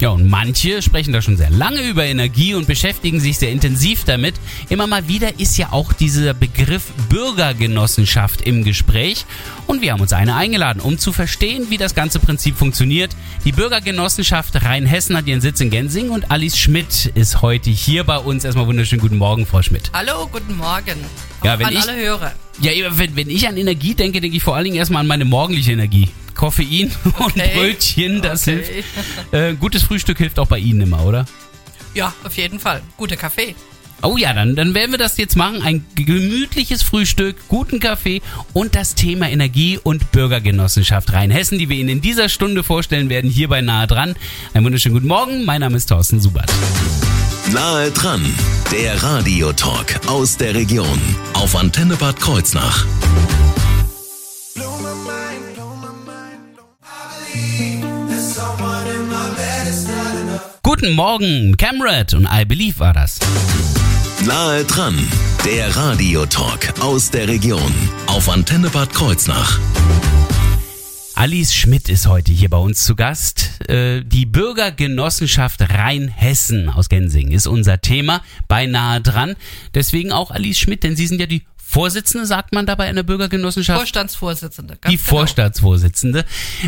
Ja, 0.00 0.08
und 0.10 0.28
manche 0.28 0.82
sprechen 0.82 1.12
da 1.12 1.22
schon 1.22 1.36
sehr 1.36 1.50
lange 1.50 1.80
über 1.82 2.04
Energie 2.04 2.54
und 2.54 2.66
beschäftigen 2.66 3.20
sich 3.20 3.38
sehr 3.38 3.52
intensiv 3.52 4.04
damit. 4.04 4.34
Immer 4.68 4.86
mal 4.86 5.06
wieder 5.08 5.38
ist 5.38 5.56
ja 5.56 5.68
auch 5.72 5.92
dieser 5.92 6.34
Begriff 6.34 6.86
Bürgergenossenschaft 7.08 8.42
im 8.42 8.64
Gespräch. 8.64 9.24
Und 9.66 9.82
wir 9.82 9.92
haben 9.92 10.00
uns 10.00 10.12
eine 10.12 10.34
eingeladen, 10.34 10.80
um 10.80 10.98
zu 10.98 11.12
verstehen, 11.12 11.66
wie 11.70 11.78
das 11.78 11.94
ganze 11.94 12.18
Prinzip 12.18 12.56
funktioniert. 12.56 13.14
Die 13.44 13.52
Bürgergenossenschaft 13.52 14.62
Rheinhessen 14.62 15.16
hat 15.16 15.26
ihren 15.26 15.40
Sitz 15.40 15.60
in 15.60 15.70
Gensing 15.70 16.10
und 16.10 16.30
Alice 16.30 16.58
Schmidt 16.58 17.06
ist 17.14 17.40
heute 17.40 17.70
hier 17.70 18.04
bei 18.04 18.18
uns. 18.18 18.44
Erstmal 18.44 18.66
wunderschönen 18.66 19.00
guten 19.00 19.16
Morgen, 19.18 19.46
Frau 19.46 19.62
Schmidt. 19.62 19.90
Hallo, 19.94 20.26
guten 20.30 20.56
Morgen. 20.56 20.96
Ja, 21.44 21.58
wenn 21.58 21.66
an 21.66 21.72
ich- 21.72 21.82
alle 21.82 21.96
Hörer. 21.96 22.32
Ja, 22.60 22.70
wenn, 22.98 23.16
wenn 23.16 23.30
ich 23.30 23.48
an 23.48 23.56
Energie 23.56 23.94
denke, 23.94 24.20
denke 24.20 24.36
ich 24.36 24.42
vor 24.42 24.54
allen 24.54 24.64
Dingen 24.64 24.76
erstmal 24.76 25.00
an 25.00 25.06
meine 25.06 25.24
morgendliche 25.24 25.72
Energie. 25.72 26.08
Koffein 26.34 26.90
und 27.04 27.14
Okay. 27.20 27.50
Brötchen, 27.54 28.22
das 28.22 28.42
Okay. 28.48 28.62
hilft. 28.64 29.32
Äh, 29.32 29.54
gutes 29.54 29.82
Frühstück 29.82 30.18
hilft 30.18 30.38
auch 30.38 30.48
bei 30.48 30.58
Ihnen 30.58 30.82
immer, 30.82 31.04
oder? 31.04 31.24
Ja, 31.94 32.12
auf 32.24 32.36
jeden 32.36 32.58
Fall. 32.60 32.82
Guter 32.96 33.16
Kaffee. 33.16 33.54
Oh 34.02 34.18
ja, 34.18 34.34
dann, 34.34 34.54
dann 34.54 34.74
werden 34.74 34.90
wir 34.90 34.98
das 34.98 35.16
jetzt 35.16 35.34
machen. 35.36 35.62
Ein 35.62 35.86
gemütliches 35.94 36.82
Frühstück, 36.82 37.36
guten 37.48 37.80
Kaffee 37.80 38.20
und 38.52 38.74
das 38.74 38.94
Thema 38.94 39.30
Energie 39.30 39.78
und 39.82 40.12
Bürgergenossenschaft 40.12 41.12
Rheinhessen, 41.14 41.58
die 41.58 41.70
wir 41.70 41.76
Ihnen 41.78 41.88
in 41.88 42.00
dieser 42.02 42.28
Stunde 42.28 42.62
vorstellen 42.64 43.08
werden, 43.08 43.30
hier 43.30 43.48
bei 43.48 43.62
Nahe 43.62 43.86
dran. 43.86 44.14
Einen 44.52 44.64
wunderschönen 44.66 44.94
guten 44.94 45.06
Morgen. 45.06 45.44
Mein 45.46 45.60
Name 45.62 45.76
ist 45.78 45.86
Thorsten 45.86 46.20
Subert. 46.20 46.52
Nahe 47.52 47.90
dran, 47.92 48.22
der 48.72 49.02
Radiotalk 49.02 50.00
aus 50.06 50.36
der 50.36 50.54
Region 50.54 50.98
auf 51.34 51.56
Antenne 51.56 51.96
Bad 51.96 52.20
Kreuznach. 52.20 52.84
Guten 60.62 60.92
Morgen, 60.94 61.56
Camrad 61.56 62.14
und 62.14 62.26
I 62.26 62.44
Believe 62.44 62.78
war 62.78 62.92
das. 62.92 63.18
Nahe 64.26 64.64
dran, 64.64 64.98
der 65.44 65.74
Radiotalk 65.76 66.80
aus 66.80 67.10
der 67.10 67.28
Region 67.28 67.72
auf 68.06 68.28
Antenne 68.28 68.70
Bad 68.70 68.92
Kreuznach. 68.92 69.58
Alice 71.14 71.54
Schmidt 71.54 71.88
ist 71.88 72.08
heute 72.08 72.32
hier 72.32 72.50
bei 72.50 72.56
uns 72.58 72.84
zu 72.84 72.96
Gast. 72.96 73.60
Äh, 73.68 74.02
Die 74.02 74.26
Bürgergenossenschaft 74.26 75.60
Rheinhessen 75.62 76.68
aus 76.68 76.88
Gensing 76.88 77.30
ist 77.30 77.46
unser 77.46 77.80
Thema, 77.80 78.20
beinahe 78.48 79.00
dran. 79.00 79.36
Deswegen 79.74 80.10
auch 80.10 80.32
Alice 80.32 80.58
Schmidt, 80.58 80.82
denn 80.82 80.96
Sie 80.96 81.06
sind 81.06 81.20
ja 81.20 81.26
die 81.26 81.42
Vorsitzende, 81.74 82.24
sagt 82.24 82.54
man 82.54 82.66
dabei 82.66 82.88
in 82.88 82.96
der 82.96 83.02
Bürgergenossenschaft? 83.02 83.80
Vorstandsvorsitzende. 83.80 84.78
Die 84.86 84.96
genau. 84.96 85.02
Vorstandsvorsitzende. 85.02 86.24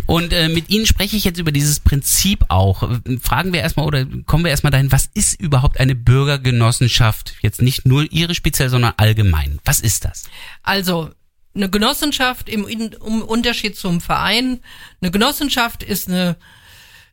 Und 0.07 0.33
äh, 0.33 0.49
mit 0.49 0.69
Ihnen 0.69 0.85
spreche 0.85 1.17
ich 1.17 1.25
jetzt 1.25 1.39
über 1.39 1.53
dieses 1.53 1.79
Prinzip 1.81 2.45
auch. 2.49 2.89
Fragen 3.23 3.53
wir 3.53 3.61
erstmal 3.61 3.87
oder 3.87 4.05
kommen 4.27 4.45
wir 4.45 4.51
erstmal 4.51 4.73
dahin, 4.73 4.91
was 4.91 5.09
ist 5.15 5.41
überhaupt 5.41 5.79
eine 5.79 5.95
Bürgergenossenschaft? 5.95 7.35
Jetzt 7.41 7.63
nicht 7.63 7.87
nur 7.87 8.11
Ihre 8.11 8.35
speziell, 8.35 8.69
sondern 8.69 8.95
allgemein. 8.97 9.61
Was 9.65 9.81
ist 9.81 10.05
das? 10.05 10.25
Also, 10.65 11.11
eine 11.55 11.71
Genossenschaft 11.71 12.49
im, 12.49 12.67
im 12.67 13.23
Unterschied 13.23 13.77
zum 13.77 14.01
Verein. 14.01 14.61
Eine 15.01 15.11
Genossenschaft 15.11 15.83
ist 15.83 16.09
eine, 16.09 16.37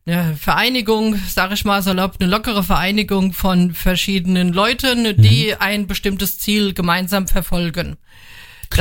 eine 0.05 0.35
Vereinigung, 0.35 1.15
sage 1.15 1.53
ich 1.53 1.63
mal 1.63 1.81
salopp, 1.81 2.15
eine 2.19 2.29
lockere 2.29 2.63
Vereinigung 2.63 3.31
von 3.33 3.73
verschiedenen 3.73 4.51
Leuten, 4.51 5.15
die 5.21 5.55
ein 5.55 5.87
bestimmtes 5.87 6.39
Ziel 6.39 6.73
gemeinsam 6.73 7.27
verfolgen. 7.27 7.97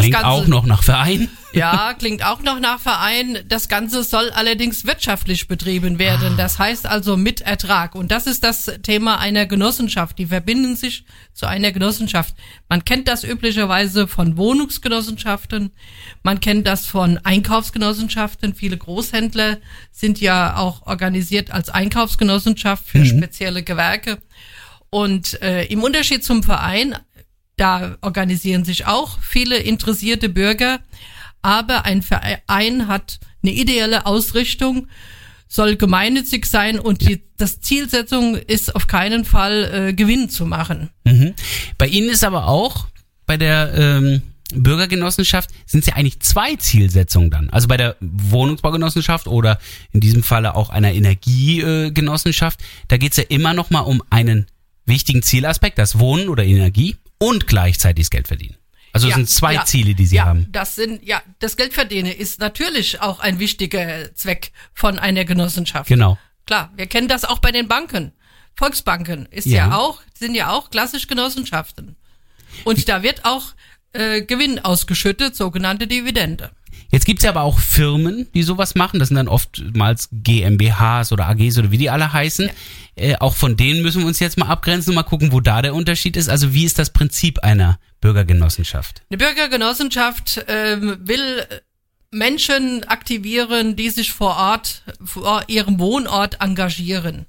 Klingt 0.00 0.14
Ganze- 0.14 0.28
auch 0.28 0.47
noch 0.47 0.66
nach 0.66 0.82
Verein. 0.82 1.28
Ja, 1.54 1.92
klingt 1.92 2.25
auch 2.25 2.41
noch 2.42 2.60
nach 2.60 2.80
Verein. 2.80 3.41
Das 3.47 3.69
Ganze 3.69 4.03
soll 4.04 4.30
allerdings 4.30 4.86
wirtschaftlich 4.86 5.48
betrieben 5.48 5.98
werden. 5.98 6.38
Das 6.38 6.58
heißt 6.58 6.86
also 6.86 7.19
mit 7.19 7.42
Ertrag. 7.42 7.94
Und 7.94 8.10
das 8.10 8.26
ist 8.26 8.42
das 8.42 8.70
Thema 8.82 9.19
einer 9.19 9.44
Genossenschaft. 9.44 10.19
Die 10.19 10.25
verbinden 10.25 10.76
sich 10.76 11.04
zu 11.34 11.44
einer 11.44 11.70
Genossenschaft. 11.70 12.34
Man 12.70 12.86
kennt 12.86 13.06
das 13.06 13.22
üblicherweise 13.22 14.08
von 14.08 14.38
Wohnungsgenossenschaften. 14.38 15.72
Man 16.22 16.41
kennt 16.41 16.66
das 16.66 16.86
von 16.86 17.19
Einkaufsgenossenschaften. 17.22 18.54
Viele 18.54 18.78
Großhändler 18.78 19.58
sind 19.91 20.22
ja 20.22 20.56
auch 20.56 20.86
organisiert 20.86 21.50
als 21.50 21.69
Einkaufsgenossenschaft 21.69 22.86
für 22.86 23.04
spezielle 23.04 23.62
Gewerke. 23.62 24.22
Und 24.88 25.41
äh, 25.42 25.64
im 25.66 25.82
Unterschied 25.82 26.25
zum 26.25 26.42
Verein, 26.42 26.97
da 27.56 27.96
organisieren 28.00 28.64
sich 28.64 28.86
auch 28.86 29.18
viele 29.20 29.56
interessierte 29.56 30.28
Bürger, 30.28 30.80
aber 31.42 31.84
ein 31.84 32.02
Verein 32.02 32.88
hat 32.88 33.18
eine 33.42 33.52
ideelle 33.52 34.06
Ausrichtung, 34.06 34.86
soll 35.48 35.76
gemeinnützig 35.76 36.46
sein 36.46 36.78
und 36.78 37.02
die 37.02 37.22
das 37.36 37.60
Zielsetzung 37.60 38.36
ist 38.36 38.74
auf 38.74 38.86
keinen 38.86 39.24
Fall 39.24 39.88
äh, 39.88 39.92
Gewinn 39.92 40.30
zu 40.30 40.46
machen. 40.46 40.90
Mhm. 41.04 41.34
Bei 41.76 41.88
Ihnen 41.88 42.08
ist 42.08 42.24
aber 42.24 42.46
auch 42.48 42.86
bei 43.26 43.36
der 43.36 43.74
ähm, 43.74 44.22
Bürgergenossenschaft 44.54 45.50
sind 45.66 45.80
es 45.80 45.86
ja 45.86 45.94
eigentlich 45.94 46.20
zwei 46.20 46.56
Zielsetzungen 46.56 47.30
dann. 47.30 47.50
Also 47.50 47.69
bei 47.69 47.76
der 47.76 47.96
Wohnungsbaugenossenschaft 48.00 49.26
oder 49.26 49.58
in 49.92 50.00
diesem 50.00 50.22
Falle 50.22 50.54
auch 50.54 50.70
einer 50.70 50.92
Energiegenossenschaft, 50.92 52.60
da 52.88 52.96
geht 52.96 53.12
es 53.12 53.19
ja 53.19 53.24
immer 53.28 53.54
noch 53.54 53.70
mal 53.70 53.80
um 53.80 54.02
einen 54.10 54.46
wichtigen 54.84 55.22
Zielaspekt, 55.22 55.78
das 55.78 55.98
Wohnen 55.98 56.28
oder 56.28 56.44
Energie 56.44 56.96
und 57.22 57.46
gleichzeitig 57.46 58.04
das 58.06 58.10
Geld 58.10 58.28
verdienen. 58.28 58.56
Also 58.92 59.06
es 59.06 59.12
Ja, 59.12 59.16
sind 59.16 59.30
zwei 59.30 59.54
ja, 59.54 59.64
Ziele, 59.64 59.94
die 59.94 60.06
Sie 60.06 60.16
ja, 60.16 60.26
haben. 60.26 60.48
Das 60.50 60.74
sind 60.74 61.02
ja 61.02 61.22
das 61.38 61.56
Geldverdienen 61.56 62.12
ist 62.12 62.40
natürlich 62.40 63.00
auch 63.00 63.20
ein 63.20 63.38
wichtiger 63.38 64.14
Zweck 64.14 64.52
von 64.74 64.98
einer 64.98 65.24
Genossenschaft. 65.24 65.88
Genau. 65.88 66.18
Klar, 66.46 66.70
wir 66.76 66.86
kennen 66.86 67.08
das 67.08 67.24
auch 67.24 67.38
bei 67.38 67.52
den 67.52 67.68
Banken. 67.68 68.12
Volksbanken 68.54 69.26
ist 69.30 69.46
ja, 69.46 69.68
Ja. 69.68 69.76
auch 69.76 70.02
sind 70.12 70.34
ja 70.34 70.50
auch 70.50 70.68
klassisch 70.68 71.06
Genossenschaften. 71.06 71.96
Und 72.64 72.86
da 72.88 73.02
wird 73.02 73.24
auch 73.24 73.54
äh, 73.94 74.22
Gewinn 74.22 74.58
ausgeschüttet, 74.58 75.34
sogenannte 75.36 75.86
Dividende. 75.86 76.50
Jetzt 76.92 77.06
gibt's 77.06 77.25
ja 77.25 77.30
aber 77.30 77.41
auch 77.41 77.58
Firmen, 77.58 78.28
die 78.34 78.42
sowas 78.42 78.75
machen. 78.75 79.00
Das 79.00 79.08
sind 79.08 79.16
dann 79.16 79.26
oftmals 79.26 80.10
GmbHs 80.12 81.10
oder 81.10 81.26
AGs 81.26 81.58
oder 81.58 81.70
wie 81.70 81.78
die 81.78 81.88
alle 81.88 82.12
heißen. 82.12 82.50
Äh, 82.97 83.16
auch 83.16 83.34
von 83.34 83.56
denen 83.56 83.80
müssen 83.80 84.03
wir 84.03 84.06
uns 84.06 84.20
jetzt 84.20 84.36
mal 84.36 84.47
abgrenzen 84.47 84.91
und 84.91 84.97
mal 84.97 85.02
gucken, 85.02 85.32
wo 85.32 85.41
da 85.41 85.62
der 85.62 85.75
Unterschied 85.75 86.19
ist. 86.19 86.28
Also 86.28 86.52
wie 86.52 86.64
ist 86.64 86.78
das 86.78 86.91
Prinzip 86.91 87.38
einer 87.38 87.78
Bürgergenossenschaft? 88.02 89.02
Eine 89.08 89.16
Bürgergenossenschaft 89.16 90.44
ähm, 90.48 90.98
will 91.00 91.47
Menschen 92.10 92.84
aktivieren, 92.84 93.75
die 93.75 93.88
sich 93.88 94.12
vor 94.12 94.36
Ort, 94.36 94.82
vor 95.02 95.44
ihrem 95.47 95.81
Wohnort 95.81 96.42
engagieren. 96.42 97.25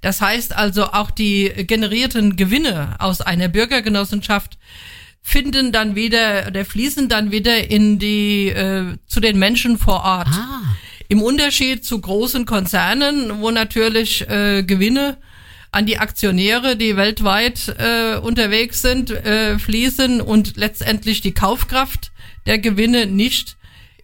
Das 0.00 0.20
heißt 0.20 0.54
also 0.54 0.92
auch 0.92 1.10
die 1.10 1.52
generierten 1.66 2.36
Gewinne 2.36 2.94
aus 3.00 3.20
einer 3.20 3.48
Bürgergenossenschaft 3.48 4.58
finden 5.28 5.72
dann 5.72 5.94
wieder 5.94 6.46
oder 6.46 6.64
fließen 6.64 7.10
dann 7.10 7.30
wieder 7.30 7.70
in 7.70 7.98
die 7.98 8.48
äh, 8.48 8.96
zu 9.06 9.20
den 9.20 9.38
Menschen 9.38 9.76
vor 9.76 10.02
Ort. 10.02 10.28
Ah. 10.30 10.62
Im 11.08 11.20
Unterschied 11.20 11.84
zu 11.84 12.00
großen 12.00 12.46
Konzernen, 12.46 13.40
wo 13.40 13.50
natürlich 13.50 14.26
äh, 14.28 14.62
Gewinne 14.62 15.18
an 15.70 15.84
die 15.84 15.98
Aktionäre, 15.98 16.76
die 16.76 16.96
weltweit 16.96 17.74
äh, 17.78 18.16
unterwegs 18.16 18.80
sind, 18.80 19.10
äh, 19.10 19.58
fließen 19.58 20.22
und 20.22 20.56
letztendlich 20.56 21.20
die 21.20 21.32
Kaufkraft 21.32 22.10
der 22.46 22.58
Gewinne 22.58 23.04
nicht 23.04 23.58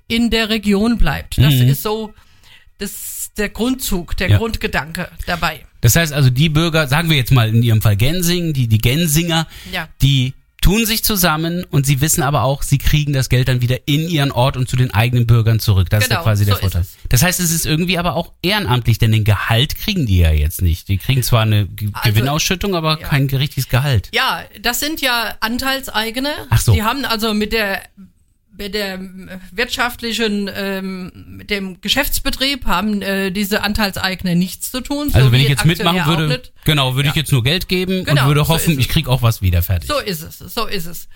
in 0.09 0.29
der 0.29 0.51
Region 0.51 0.99
bleibt. 0.99 1.39
Das 1.39 1.55
ist 1.55 1.83
so 1.83 2.13
das, 2.77 3.31
der 3.39 3.49
Grundzug, 3.49 4.15
der 4.19 4.29
Ja. 4.29 4.37
Grundgedanke 4.37 5.09
dabei. 5.27 5.65
Das 5.81 5.97
heißt 5.97 6.13
also, 6.13 6.29
die 6.29 6.51
Bürger, 6.51 6.87
sagen 6.87 7.09
wir 7.09 7.17
jetzt 7.17 7.33
mal 7.33 7.49
in 7.49 7.63
ihrem 7.63 7.81
Fall 7.81 7.97
Gensing, 7.97 8.53
die, 8.53 8.69
die 8.69 8.79
Gensinger, 8.79 9.47
Ja. 9.73 9.89
die 10.03 10.35
tun 10.65 10.87
sich 10.87 11.05
zusammen 11.05 11.65
und 11.71 11.85
sie 11.85 12.01
wissen 12.01 12.23
aber 12.23 12.43
auch, 12.43 12.63
sie 12.63 12.79
kriegen 12.79 13.13
das 13.13 13.29
Geld 13.29 13.49
dann 13.49 13.61
wieder 13.61 13.87
in 13.87 14.09
ihren 14.09 14.33
Ort 14.33 14.57
und 14.57 14.67
zu 14.67 14.77
den 14.77 14.95
eigenen 14.95 15.27
Bürgern 15.27 15.61
zurück. 15.61 15.91
Das 15.91 16.05
ist 16.05 16.11
ja 16.11 16.17
Genau, 16.17 16.25
quasi 16.25 16.47
der 16.47 16.55
so 16.55 16.61
Vorteil. 16.63 16.87
Das 17.11 17.23
heißt, 17.23 17.39
es 17.39 17.51
ist 17.51 17.67
irgendwie 17.67 17.99
aber 17.99 18.17
auch 18.17 18.33
ehrenamtlich, 18.41 18.99
denn 18.99 19.13
den 19.13 19.25
Gehalt 19.25 19.77
kriegen 19.77 20.07
die 20.07 20.17
ja 20.17 20.31
jetzt 20.31 20.63
nicht. 20.63 20.89
Die 20.89 20.97
kriegen 20.97 21.23
zwar 21.23 21.43
eine 21.43 21.67
G 21.67 21.91
Also, 21.93 22.09
Gewinnausschüttung, 22.09 22.75
aber 22.75 22.99
ja. 22.99 23.07
kein 23.07 23.27
richtiges 23.27 23.69
Gehalt. 23.69 24.09
Ja, 24.15 24.41
das 24.63 24.81
sind 24.81 25.03
ja 25.03 25.35
Anteilseigene. 25.41 26.31
Ach 26.49 26.59
so. 26.59 26.73
Die 26.73 26.83
haben 26.83 27.05
also 27.05 27.35
mit 27.35 27.53
der 27.53 27.83
mit 28.57 28.75
der 28.75 28.95
ähm, 28.95 29.31
wirtschaftlichen, 29.53 30.51
ähm, 30.55 31.13
mit 31.27 31.51
dem 31.51 31.81
Geschäftsbetrieb 31.81 32.67
haben 32.67 33.03
äh, 33.03 33.31
diese 33.31 33.63
Anteilseigner 33.63 34.35
nichts 34.35 34.71
zu 34.71 34.81
tun. 34.81 35.11
Also 35.13 35.27
so 35.27 35.33
wenn 35.33 35.41
wie 35.41 35.45
ich 35.45 35.49
jetzt 35.51 35.65
Aktionär 35.65 35.93
mitmachen 35.93 36.29
würde, 36.29 36.43
genau, 36.65 36.95
würde 36.97 37.09
ich 37.09 37.15
jetzt 37.15 37.33
nur 37.33 37.43
Geld 37.43 37.69
geben 37.69 38.05
Genau, 38.05 38.23
und 38.23 38.29
würde 38.29 38.45
so 38.45 38.49
hoffen, 38.49 38.75
es. 38.75 38.79
ich 38.79 38.89
krieg 38.89 39.09
auch 39.09 39.23
was 39.23 39.43
wieder 39.43 39.63
fertig. 39.63 39.89
So 39.89 39.99
ist 39.99 40.23
es, 40.23 40.39
so 40.39 40.67
ist 40.67 40.87
es. 40.87 41.09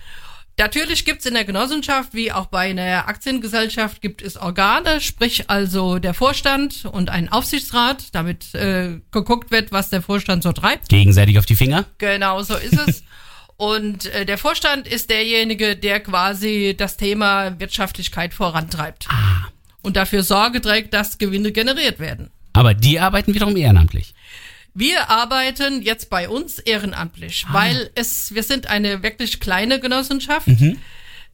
Natürlich 0.57 1.05
gibt 1.05 1.21
es 1.21 1.25
in 1.25 1.35
der 1.35 1.45
Genossenschaft, 1.45 2.13
wie 2.13 2.33
auch 2.33 2.47
bei 2.47 2.69
einer 2.71 3.07
Aktiengesellschaft, 3.07 4.01
gibt 4.01 4.21
es 4.21 4.35
Organe, 4.35 4.99
sprich 4.99 5.49
also 5.49 5.99
der 5.99 6.13
Vorstand 6.13 6.83
und 6.83 7.09
ein 7.09 7.31
Aufsichtsrat, 7.31 8.13
damit 8.13 8.53
äh, 8.55 8.99
geguckt 9.11 9.51
wird, 9.51 9.71
was 9.71 9.89
der 9.89 10.01
Vorstand 10.01 10.43
so 10.43 10.51
treibt. 10.51 10.89
Gegenseitig 10.89 11.39
auf 11.39 11.45
die 11.45 11.55
Finger. 11.55 11.85
Genau 11.97 12.43
so 12.43 12.55
ist 12.55 12.77
es. 12.77 13.03
Und 13.59 14.05
äh, 14.05 14.25
der 14.25 14.37
Vorstand 14.37 14.87
ist 14.87 15.09
derjenige, 15.09 15.75
der 15.75 15.99
quasi 15.99 16.75
das 16.77 16.95
Thema 16.95 17.59
Wirtschaftlichkeit 17.59 18.33
vorantreibt. 18.33 19.05
Ah. 19.09 19.49
Und 19.81 19.97
dafür 19.97 20.23
Sorge 20.23 20.61
trägt, 20.61 20.93
dass 20.93 21.17
Gewinne 21.17 21.51
generiert 21.51 21.99
werden. 21.99 22.29
Aber 22.53 22.73
die 22.73 23.01
arbeiten 23.01 23.33
wiederum 23.33 23.57
ehrenamtlich. 23.57 24.13
Wir 24.73 25.09
arbeiten 25.09 25.81
jetzt 25.81 26.09
bei 26.09 26.29
uns 26.29 26.59
ehrenamtlich, 26.59 27.45
Ah. 27.49 27.53
weil 27.53 27.89
es, 27.95 28.33
wir 28.33 28.43
sind 28.43 28.67
eine 28.67 29.03
wirklich 29.03 29.41
kleine 29.41 29.81
Genossenschaft. 29.81 30.47
Mhm. 30.47 30.77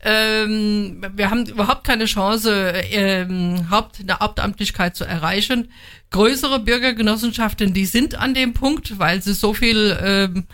Ähm, 0.02 1.06
wir 1.14 1.30
haben 1.30 1.46
überhaupt 1.46 1.84
keine 1.84 2.06
Chance, 2.06 2.74
ähm, 2.90 3.70
Haupt, 3.70 4.00
eine 4.00 4.18
Hauptamtlichkeit 4.20 4.96
zu 4.96 5.04
erreichen. 5.06 5.72
Größere 6.10 6.60
Bürgergenossenschaften, 6.60 7.76
die 7.76 7.86
sind 7.86 8.16
an 8.16 8.34
dem 8.34 8.54
Punkt, 8.54 8.98
weil 8.98 9.22
sie 9.22 9.36
so 9.36 9.54
viel, 9.54 9.96
ähm, 10.04 10.48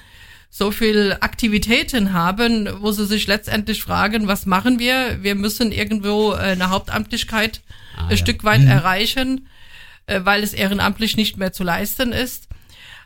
so 0.52 0.70
viel 0.70 1.18
Aktivitäten 1.22 2.14
haben, 2.14 2.70
wo 2.82 2.92
sie 2.92 3.06
sich 3.06 3.26
letztendlich 3.26 3.82
fragen, 3.82 4.28
was 4.28 4.46
machen 4.46 4.78
wir? 4.78 5.24
Wir 5.24 5.34
müssen 5.34 5.72
irgendwo 5.72 6.34
äh, 6.34 6.52
eine 6.52 6.70
Hauptamtlichkeit 6.70 7.62
Ah, 7.96 8.06
ein 8.06 8.12
ja. 8.12 8.18
Stück 8.18 8.44
weit 8.44 8.64
erreichen, 8.64 9.48
äh, 10.08 10.22
weil 10.24 10.44
es 10.44 10.54
ehrenamtlich 10.54 11.18
nicht 11.18 11.38
mehr 11.38 11.54
zu 11.54 11.64
leisten 11.64 12.12
ist. 12.12 12.48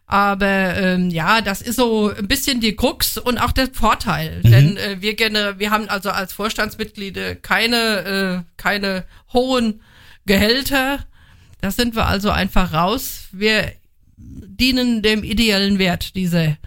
Aber 0.07 0.45
ähm, 0.75 1.09
ja, 1.09 1.41
das 1.41 1.63
ist 1.63 1.77
so 1.77 2.13
ein 2.15 2.27
bisschen 2.27 2.61
die 2.61 2.75
Krux 2.75 3.17
und 3.17 3.39
auch 3.39 3.51
der 3.51 3.73
Vorteil, 3.73 4.41
denn 4.43 4.77
äh, 4.77 4.97
wir 4.99 5.15
gerne, 5.15 5.55
wir 5.57 5.71
haben 5.71 5.89
also 5.89 6.11
als 6.11 6.31
Vorstandsmitglieder 6.31 7.33
keine 7.35 8.43
äh, 8.45 8.51
keine 8.55 9.05
hohen 9.33 9.81
Gehälter. 10.27 10.99
Da 11.61 11.71
sind 11.71 11.95
wir 11.95 12.05
also 12.05 12.29
einfach 12.29 12.71
raus. 12.71 13.29
Wir 13.31 13.71
dienen 14.15 15.01
dem 15.01 15.23
ideellen 15.23 15.79
Wert 15.79 16.15
dieser 16.15 16.57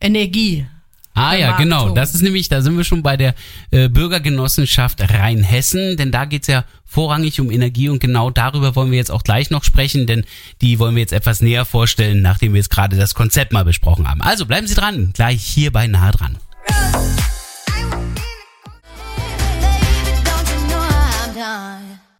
Energie. 0.00 0.66
Ah 1.14 1.34
ja, 1.34 1.56
genau. 1.56 1.94
Das 1.94 2.14
ist 2.14 2.20
nämlich, 2.20 2.50
da 2.50 2.60
sind 2.60 2.76
wir 2.76 2.84
schon 2.84 3.02
bei 3.02 3.16
der 3.16 3.34
äh, 3.70 3.88
Bürgergenossenschaft 3.88 5.00
Rheinhessen, 5.00 5.96
denn 5.96 6.12
da 6.12 6.26
geht's 6.26 6.46
ja 6.46 6.64
vorrangig 6.84 7.40
um 7.40 7.50
Energie 7.50 7.88
und 7.88 8.00
genau 8.00 8.28
darüber 8.30 8.76
wollen 8.76 8.90
wir 8.90 8.98
jetzt 8.98 9.10
auch 9.10 9.22
gleich 9.22 9.48
noch 9.48 9.64
sprechen, 9.64 10.06
denn 10.06 10.24
die 10.60 10.78
wollen 10.78 10.94
wir 10.94 11.00
jetzt 11.00 11.14
etwas 11.14 11.40
näher 11.40 11.64
vorstellen, 11.64 12.20
nachdem 12.20 12.52
wir 12.52 12.58
jetzt 12.58 12.68
gerade 12.68 12.96
das 12.98 13.14
Konzept 13.14 13.54
mal 13.54 13.64
besprochen 13.64 14.06
haben. 14.06 14.20
Also 14.20 14.44
bleiben 14.44 14.66
Sie 14.66 14.74
dran, 14.74 15.12
gleich 15.14 15.42
hier 15.42 15.72
bei 15.72 15.86
Nahe 15.86 16.12
dran. 16.12 16.36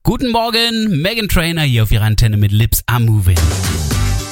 Guten 0.02 0.30
Morgen, 0.30 1.02
Megan 1.02 1.28
Trainer 1.28 1.62
hier 1.62 1.82
auf 1.82 1.90
Ihrer 1.90 2.04
Antenne 2.04 2.38
mit 2.38 2.52
Lips 2.52 2.82
are 2.86 3.00
Moving. 3.00 3.36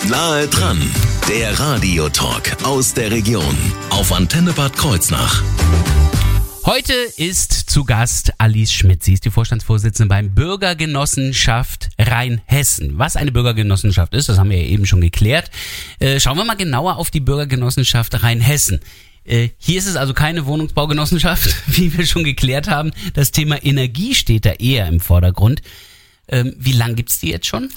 Nahe 0.08 0.46
dran, 0.46 0.80
der 1.28 1.58
Radiotalk 1.58 2.62
aus 2.64 2.92
der 2.92 3.10
Region 3.10 3.56
auf 3.88 4.12
Antenne 4.12 4.52
Bad 4.52 4.76
Kreuznach. 4.76 5.42
Heute 6.66 6.92
ist 7.16 7.52
zu 7.52 7.84
Gast 7.84 8.34
Alice 8.36 8.72
Schmidt. 8.72 9.02
Sie 9.02 9.14
ist 9.14 9.24
die 9.24 9.30
Vorstandsvorsitzende 9.30 10.08
beim 10.08 10.34
Bürgergenossenschaft 10.34 11.88
Rheinhessen. 11.98 12.98
Was 12.98 13.16
eine 13.16 13.32
Bürgergenossenschaft 13.32 14.12
ist, 14.12 14.28
das 14.28 14.38
haben 14.38 14.50
wir 14.50 14.60
ja 14.60 14.68
eben 14.68 14.84
schon 14.84 15.00
geklärt. 15.00 15.50
Äh, 15.98 16.20
schauen 16.20 16.36
wir 16.36 16.44
mal 16.44 16.56
genauer 16.56 16.98
auf 16.98 17.10
die 17.10 17.20
Bürgergenossenschaft 17.20 18.22
Rheinhessen. 18.22 18.80
Äh, 19.24 19.48
hier 19.56 19.78
ist 19.78 19.86
es 19.86 19.96
also 19.96 20.12
keine 20.12 20.44
Wohnungsbaugenossenschaft, 20.44 21.54
wie 21.68 21.96
wir 21.96 22.04
schon 22.04 22.24
geklärt 22.24 22.68
haben. 22.68 22.90
Das 23.14 23.30
Thema 23.30 23.64
Energie 23.64 24.14
steht 24.14 24.44
da 24.44 24.52
eher 24.52 24.88
im 24.88 25.00
Vordergrund. 25.00 25.62
Ähm, 26.28 26.54
wie 26.58 26.72
lang 26.72 26.96
gibt's 26.96 27.20
die 27.20 27.30
jetzt 27.30 27.46
schon? 27.46 27.70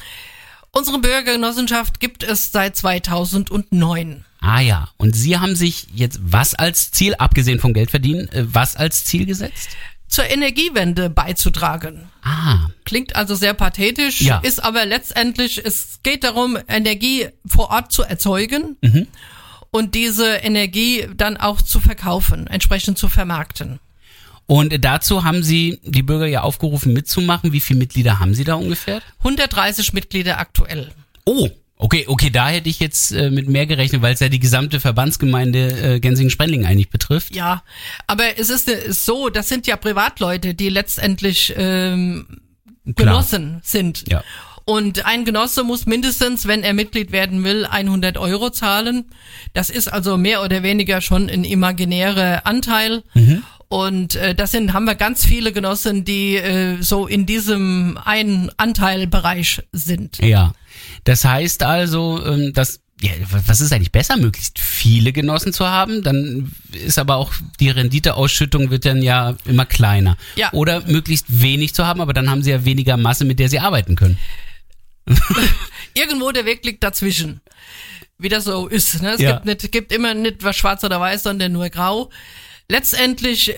Unsere 0.77 0.99
Bürgergenossenschaft 0.99 1.99
gibt 1.99 2.23
es 2.23 2.51
seit 2.51 2.75
2009. 2.77 4.23
Ah 4.41 4.59
ja, 4.59 4.89
und 4.97 5.15
Sie 5.15 5.39
haben 5.39 5.55
sich 5.55 5.87
jetzt 5.95 6.19
was 6.21 6.53
als 6.53 6.91
Ziel, 6.91 7.15
abgesehen 7.15 7.59
vom 7.59 7.73
Geldverdienen, 7.73 8.29
äh, 8.31 8.43
was 8.45 8.75
als 8.75 9.03
Ziel 9.05 9.25
gesetzt? 9.25 9.69
zur 10.09 10.23
Energiewende 10.29 11.09
beizutragen. 11.09 12.07
Ah, 12.21 12.69
Klingt 12.85 13.17
also 13.17 13.35
sehr 13.35 13.53
pathetisch, 13.53 14.21
Ja. 14.21 14.37
ist 14.37 14.63
aber 14.63 14.85
letztendlich, 14.85 15.65
es 15.65 15.99
geht 16.01 16.23
darum, 16.23 16.57
Energie 16.69 17.27
vor 17.45 17.71
Ort 17.71 17.91
zu 17.91 18.03
erzeugen 18.03 18.77
Mhm. 18.81 19.07
und 19.71 19.95
diese 19.95 20.27
Energie 20.35 21.07
dann 21.13 21.35
auch 21.35 21.61
zu 21.61 21.81
verkaufen, 21.81 22.47
entsprechend 22.47 22.97
zu 22.97 23.09
vermarkten. 23.09 23.79
Und 24.47 24.83
dazu 24.83 25.25
haben 25.25 25.43
Sie 25.43 25.79
die 25.83 26.03
Bürger 26.03 26.25
ja 26.25 26.41
aufgerufen 26.41 26.93
mitzumachen. 26.93 27.51
Wie 27.51 27.59
viele 27.59 27.79
Mitglieder 27.79 28.19
haben 28.19 28.33
Sie 28.33 28.45
da 28.45 28.55
ungefähr? 28.55 29.01
130 29.19 29.91
Mitglieder 29.91 30.39
aktuell. 30.39 30.89
Oh, 31.25 31.49
okay, 31.75 32.05
okay, 32.07 32.29
da 32.29 32.47
hätte 32.47 32.69
ich 32.69 32.79
jetzt 32.79 33.11
äh, 33.11 33.29
mit 33.29 33.49
mehr 33.49 33.65
gerechnet, 33.65 34.01
weil 34.01 34.13
es 34.13 34.21
ja 34.21 34.29
die 34.29 34.39
gesamte 34.39 34.79
Verbandsgemeinde 34.79 35.95
äh, 35.95 35.99
Gensingen-Sprendling 35.99 36.65
eigentlich 36.65 36.89
betrifft. 36.89 37.35
Ja, 37.35 37.61
aber 38.07 38.39
es 38.39 38.49
ist, 38.49 38.69
äh, 38.69 38.93
so, 38.93 39.29
das 39.29 39.49
sind 39.49 39.67
ja 39.67 39.75
Privatleute, 39.75 40.53
die 40.53 40.69
letztendlich 40.69 41.53
ähm, 41.57 42.39
Klar. 42.95 42.95
Genossen 42.95 43.59
sind. 43.63 44.09
Ja. 44.09 44.23
Und 44.63 45.05
ein 45.05 45.23
Genosse 45.23 45.63
muss 45.63 45.85
mindestens, 45.85 46.45
wenn 46.45 46.63
er 46.63 46.73
Mitglied 46.73 47.13
werden 47.13 47.43
will, 47.45 47.65
100 47.65 48.17
Euro 48.17 48.49
zahlen. 48.49 49.05
Das 49.53 49.69
ist 49.69 49.87
also 49.87 50.17
mehr 50.17 50.43
oder 50.43 50.61
weniger 50.61 50.99
schon 50.99 51.29
ein 51.29 51.45
imaginärer 51.45 52.45
Anteil. 52.45 53.03
Und 53.69 54.15
äh, 54.15 54.33
das 54.33 54.51
sind 54.51 54.73
haben 54.73 54.85
wir 54.85 54.95
ganz 54.95 55.25
viele 55.25 55.51
Genossen, 55.51 56.05
die 56.05 56.35
äh, 56.37 56.81
so 56.81 57.05
in 57.05 57.25
diesem 57.25 57.97
einen 58.03 58.49
Anteilbereich 58.57 59.61
sind. 59.73 60.19
Ja. 60.19 60.53
Das 61.03 61.25
heißt 61.25 61.63
also, 61.63 62.23
ähm, 62.25 62.53
dass 62.53 62.79
ja, 63.01 63.11
was 63.45 63.61
ist 63.61 63.71
eigentlich 63.73 63.91
besser, 63.91 64.17
möglichst 64.17 64.57
viele 64.57 65.11
Genossen 65.13 65.53
zu 65.53 65.67
haben? 65.67 66.01
Dann 66.01 66.51
ist 66.71 66.97
aber 66.97 67.17
auch 67.17 67.31
die 67.59 67.69
Renditeausschüttung 67.69 68.71
wird 68.71 68.85
dann 68.85 69.03
ja 69.03 69.35
immer 69.45 69.65
kleiner. 69.67 70.17
Ja. 70.35 70.51
Oder 70.53 70.81
möglichst 70.87 71.25
wenig 71.41 71.75
zu 71.75 71.85
haben, 71.85 72.01
aber 72.01 72.13
dann 72.13 72.29
haben 72.29 72.41
sie 72.41 72.49
ja 72.51 72.65
weniger 72.65 72.97
Masse, 72.97 73.23
mit 73.25 73.37
der 73.37 73.49
sie 73.49 73.59
arbeiten 73.59 73.95
können. 73.95 74.17
Irgendwo 75.93 76.31
der 76.31 76.45
Weg 76.45 76.65
liegt 76.65 76.83
dazwischen. 76.83 77.41
Wie 78.17 78.29
das 78.29 78.45
so 78.45 78.67
ist. 78.67 79.01
Ne? 79.01 79.11
Es 79.11 79.21
Ja. 79.21 79.33
gibt, 79.33 79.45
nicht, 79.45 79.71
gibt 79.71 79.91
immer 79.91 80.13
nicht 80.13 80.43
was 80.43 80.55
schwarz 80.55 80.83
oder 80.83 80.99
weiß, 80.99 81.23
sondern 81.23 81.51
nur 81.51 81.69
grau. 81.69 82.09
Letztendlich 82.69 83.55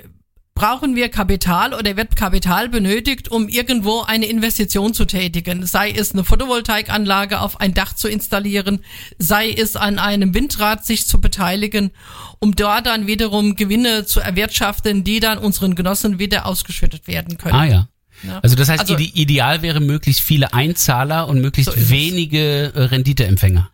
brauchen 0.56 0.96
wir 0.96 1.08
Kapital 1.10 1.74
oder 1.74 1.96
wird 1.96 2.18
Kapital 2.18 2.68
benötigt, 2.68 3.30
um 3.32 3.48
irgendwo 3.48 4.02
eine 4.02 4.26
Investition 4.26 4.94
zu 4.94 5.06
tätigen. 5.06 5.66
Sei 5.66 5.90
es 5.92 6.12
eine 6.12 6.26
Photovoltaikanlage 6.26 7.40
auf 7.40 7.62
ein 7.62 7.74
Dach 7.74 7.94
zu 7.94 8.10
installieren, 8.10 8.84
sei 9.18 9.50
es 9.52 9.78
an 9.78 10.00
einem 10.00 10.34
Windrad 10.34 10.86
sich 10.86 11.08
zu 11.08 11.22
beteiligen, 11.22 11.92
um 12.40 12.56
dort 12.56 12.88
dann 12.88 13.08
wiederum 13.08 13.56
Gewinne 13.56 14.06
zu 14.06 14.20
erwirtschaften, 14.20 15.06
die 15.06 15.22
dann 15.22 15.38
unseren 15.38 15.76
Genossen 15.76 16.20
wieder 16.20 16.46
ausgeschüttet 16.46 17.08
werden 17.08 17.38
können. 17.38 17.56
Ah 17.56 17.66
ja. 17.66 17.88
Ja. 18.24 18.40
Also 18.40 18.58
das 18.58 18.68
heißt, 18.68 18.82
Also- 18.82 18.96
ide 18.98 19.04
ideal 19.18 19.62
wäre 19.62 19.80
möglichst 19.80 20.20
viele 20.22 20.54
Einzahler 20.54 21.30
und 21.30 21.40
möglichst 21.40 21.72
So 21.72 21.78
ist 21.78 21.86
es. 21.86 21.90
wenige 21.90 22.74
äh, 22.76 22.82
Renditeempfänger. 22.82 23.72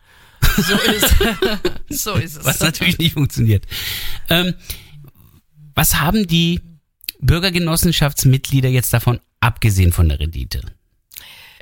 So 0.57 0.75
ist, 0.75 1.15
so 2.03 2.13
ist 2.13 2.37
es. 2.37 2.45
Was 2.45 2.59
natürlich 2.59 2.99
nicht 2.99 3.13
funktioniert. 3.13 3.65
Ähm, 4.29 4.53
was 5.75 5.99
haben 5.99 6.27
die 6.27 6.61
Bürgergenossenschaftsmitglieder 7.19 8.69
jetzt 8.69 8.93
davon, 8.93 9.19
abgesehen 9.39 9.91
von 9.91 10.09
der 10.09 10.19
Rendite? 10.19 10.61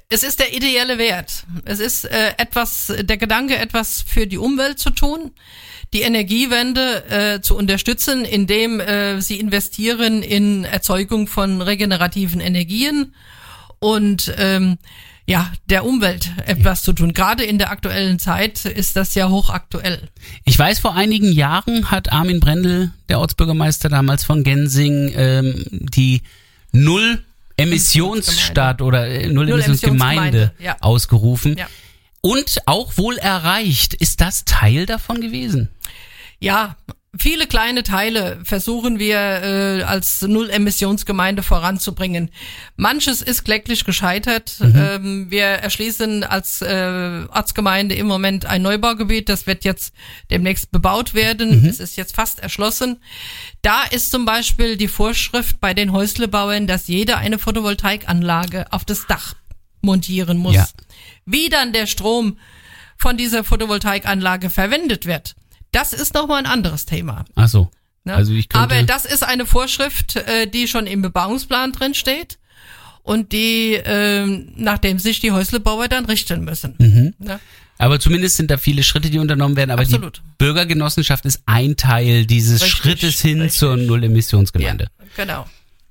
Es 0.09 0.21
ist 0.23 0.39
der 0.39 0.53
ideelle 0.53 0.97
Wert. 0.99 1.45
Es 1.65 1.79
ist 1.79 2.05
äh, 2.05 2.33
etwas, 2.37 2.93
der 2.99 3.17
Gedanke, 3.17 3.57
etwas 3.57 4.03
für 4.03 4.27
die 4.27 4.37
Umwelt 4.37 4.77
zu 4.77 4.91
tun, 4.91 5.31
die 5.93 6.01
Energiewende 6.01 7.03
äh, 7.09 7.41
zu 7.41 7.55
unterstützen, 7.55 8.23
indem 8.23 8.79
äh, 8.79 9.21
sie 9.21 9.39
investieren 9.39 10.21
in 10.21 10.65
Erzeugung 10.65 11.27
von 11.27 11.61
regenerativen 11.61 12.41
Energien 12.41 13.15
und 13.79 14.33
ähm, 14.37 14.77
ja, 15.25 15.51
der 15.69 15.85
Umwelt 15.85 16.31
etwas 16.45 16.83
zu 16.83 16.91
tun. 16.91 17.13
Gerade 17.13 17.43
in 17.43 17.57
der 17.57 17.71
aktuellen 17.71 18.19
Zeit 18.19 18.65
ist 18.65 18.95
das 18.95 19.15
ja 19.15 19.29
hochaktuell. 19.29 20.09
Ich 20.43 20.59
weiß, 20.59 20.79
vor 20.79 20.95
einigen 20.95 21.31
Jahren 21.31 21.91
hat 21.91 22.11
Armin 22.11 22.39
Brendel, 22.39 22.91
der 23.07 23.19
Ortsbürgermeister 23.19 23.87
damals 23.89 24.25
von 24.25 24.43
Gensing, 24.43 25.13
ähm, 25.15 25.63
die 25.69 26.23
Null 26.73 27.23
Emissionsstadt 27.55 28.81
oder 28.81 29.07
äh, 29.07 29.27
Null 29.27 29.49
Emissionsgemeinde 29.49 29.53
Null-Emissionsgemeinde, 29.53 30.53
ja. 30.59 30.77
ausgerufen. 30.81 31.57
Ja. 31.57 31.67
Und 32.21 32.61
auch 32.65 32.97
wohl 32.97 33.17
erreicht. 33.17 33.93
Ist 33.93 34.21
das 34.21 34.43
Teil 34.45 34.85
davon 34.85 35.21
gewesen? 35.21 35.69
Ja, 36.39 36.75
viele 37.17 37.47
kleine 37.47 37.83
Teile 37.83 38.39
versuchen 38.43 38.99
wir 38.99 39.17
äh, 39.17 39.83
als 39.83 40.21
Null-Emissionsgemeinde 40.21 41.43
voranzubringen. 41.43 42.29
Manches 42.75 43.21
ist 43.21 43.43
kläglich 43.43 43.85
gescheitert. 43.85 44.57
Ähm, 44.61 45.29
wir 45.29 45.45
erschließen 45.45 46.23
als 46.23 46.61
äh, 46.61 47.25
Ortsgemeinde 47.29 47.95
im 47.95 48.07
Moment 48.07 48.45
ein 48.45 48.61
Neubaugebiet. 48.61 49.29
Das 49.29 49.45
wird 49.45 49.63
jetzt 49.63 49.93
demnächst 50.31 50.71
bebaut 50.71 51.13
werden. 51.13 51.65
Es 51.67 51.79
ist 51.79 51.95
jetzt 51.95 52.15
fast 52.15 52.39
erschlossen. 52.39 52.97
Da 53.61 53.83
ist 53.83 54.11
zum 54.11 54.25
Beispiel 54.25 54.77
die 54.77 54.87
Vorschrift 54.87 55.59
bei 55.59 55.73
den 55.73 55.91
Häuslebauern, 55.91 56.67
dass 56.67 56.87
jeder 56.87 57.17
eine 57.17 57.39
Photovoltaikanlage 57.39 58.71
auf 58.71 58.85
das 58.85 59.05
Dach 59.07 59.35
montieren 59.81 60.37
muss. 60.37 60.55
Ja. 60.55 60.67
Wie 61.25 61.49
dann 61.49 61.73
der 61.73 61.87
Strom 61.87 62.37
von 62.97 63.17
dieser 63.17 63.43
Photovoltaikanlage 63.43 64.49
verwendet 64.49 65.05
wird, 65.05 65.35
das 65.73 65.93
ist 65.93 66.13
nochmal 66.13 66.39
ein 66.39 66.45
anderes 66.45 66.85
Thema. 66.85 67.25
Ach 67.35 67.49
so. 67.49 67.69
Ne? 68.05 68.13
Also 68.13 68.33
ich 68.33 68.49
könnte, 68.49 68.63
Aber 68.75 68.83
das 68.83 69.05
ist 69.05 69.23
eine 69.23 69.45
Vorschrift, 69.45 70.15
äh, 70.15 70.47
die 70.47 70.67
schon 70.67 70.87
im 70.87 71.01
Bebauungsplan 71.01 71.71
drin 71.71 71.93
steht 71.93 72.37
und 73.01 73.31
die, 73.31 73.79
ähm, 73.83 74.53
nachdem 74.55 74.99
sich 74.99 75.19
die 75.19 75.31
Häuslebauer 75.31 75.87
dann 75.87 76.05
richten 76.05 76.43
müssen. 76.43 76.75
Mhm. 76.79 77.13
Ne? 77.19 77.39
aber 77.79 77.99
zumindest 77.99 78.37
sind 78.37 78.49
da 78.49 78.57
viele 78.57 78.81
Schritte, 78.83 79.09
die 79.09 79.19
unternommen 79.19 79.57
werden. 79.57 79.71
Aber 79.71 79.81
Absolut. 79.81 80.17
die 80.17 80.21
Bürgergenossenschaft 80.37 81.25
ist 81.25 81.41
ein 81.45 81.75
Teil 81.75 82.25
dieses 82.25 82.61
Richtig, 82.61 82.77
Schrittes 82.77 83.21
hin 83.21 83.41
richtig. 83.41 83.59
zur 83.59 83.75
Null-Emissionsgemeinde. 83.75 84.85
Ja, 84.85 85.25
genau. 85.25 85.45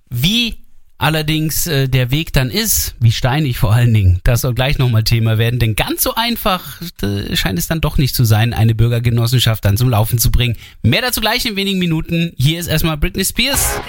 Wie 0.09 0.62
allerdings 1.03 1.67
äh, 1.67 1.89
der 1.89 2.11
Weg 2.11 2.33
dann 2.33 2.49
ist, 2.49 2.95
wie 3.01 3.13
steinig 3.13 3.59
vor 3.59 3.73
allen 3.73 3.93
Dingen, 3.93 4.21
das 4.25 4.43
soll 4.43 4.55
gleich 4.55 4.79
nochmal 4.79 5.03
Thema 5.03 5.37
werden, 5.37 5.59
denn 5.59 5.75
ganz 5.75 6.03
so 6.03 6.15
einfach 6.15 6.81
äh, 7.03 7.35
scheint 7.37 7.59
es 7.59 7.67
dann 7.67 7.81
doch 7.81 7.99
nicht 7.99 8.15
zu 8.15 8.25
sein, 8.25 8.55
eine 8.55 8.75
Bürgergenossenschaft 8.75 9.65
dann 9.65 9.77
zum 9.77 9.91
Laufen 9.91 10.19
zu 10.19 10.31
bringen. 10.31 10.57
Mehr 10.83 11.03
dazu 11.03 11.21
gleich 11.21 11.45
in 11.45 11.57
wenigen 11.57 11.81
Minuten. 11.81 12.33
Hier 12.37 12.61
ist 12.61 12.69
erstmal 12.69 12.97
Britney 12.97 13.25
Spears. 13.25 13.81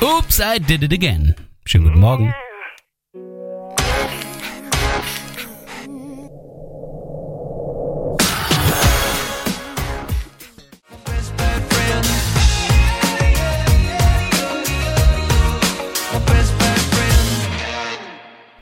Oops, 0.00 0.38
I 0.38 0.60
did 0.60 0.82
it 0.82 0.92
again. 0.92 1.34
Schönen 1.64 1.84
guten 1.84 2.00
Morgen. 2.00 2.32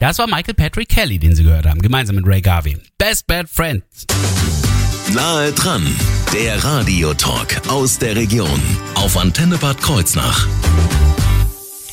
Das 0.01 0.19
war 0.19 0.27
Michael 0.27 0.55
Patrick 0.55 0.89
Kelly, 0.89 1.19
den 1.19 1.37
Sie 1.37 1.43
gehört 1.43 1.67
haben, 1.67 1.83
gemeinsam 1.83 2.17
mit 2.17 2.27
Ray 2.27 2.41
Garvey. 2.41 2.79
Best 2.97 3.27
Bad 3.27 3.51
Friends. 3.51 4.07
Nahe 5.13 5.53
dran, 5.53 5.87
der 6.33 6.65
Radiotalk 6.65 7.69
aus 7.69 7.99
der 7.99 8.17
Region 8.17 8.63
auf 8.95 9.19
Antenne 9.19 9.59
Bad 9.59 9.83
Kreuznach. 9.83 10.49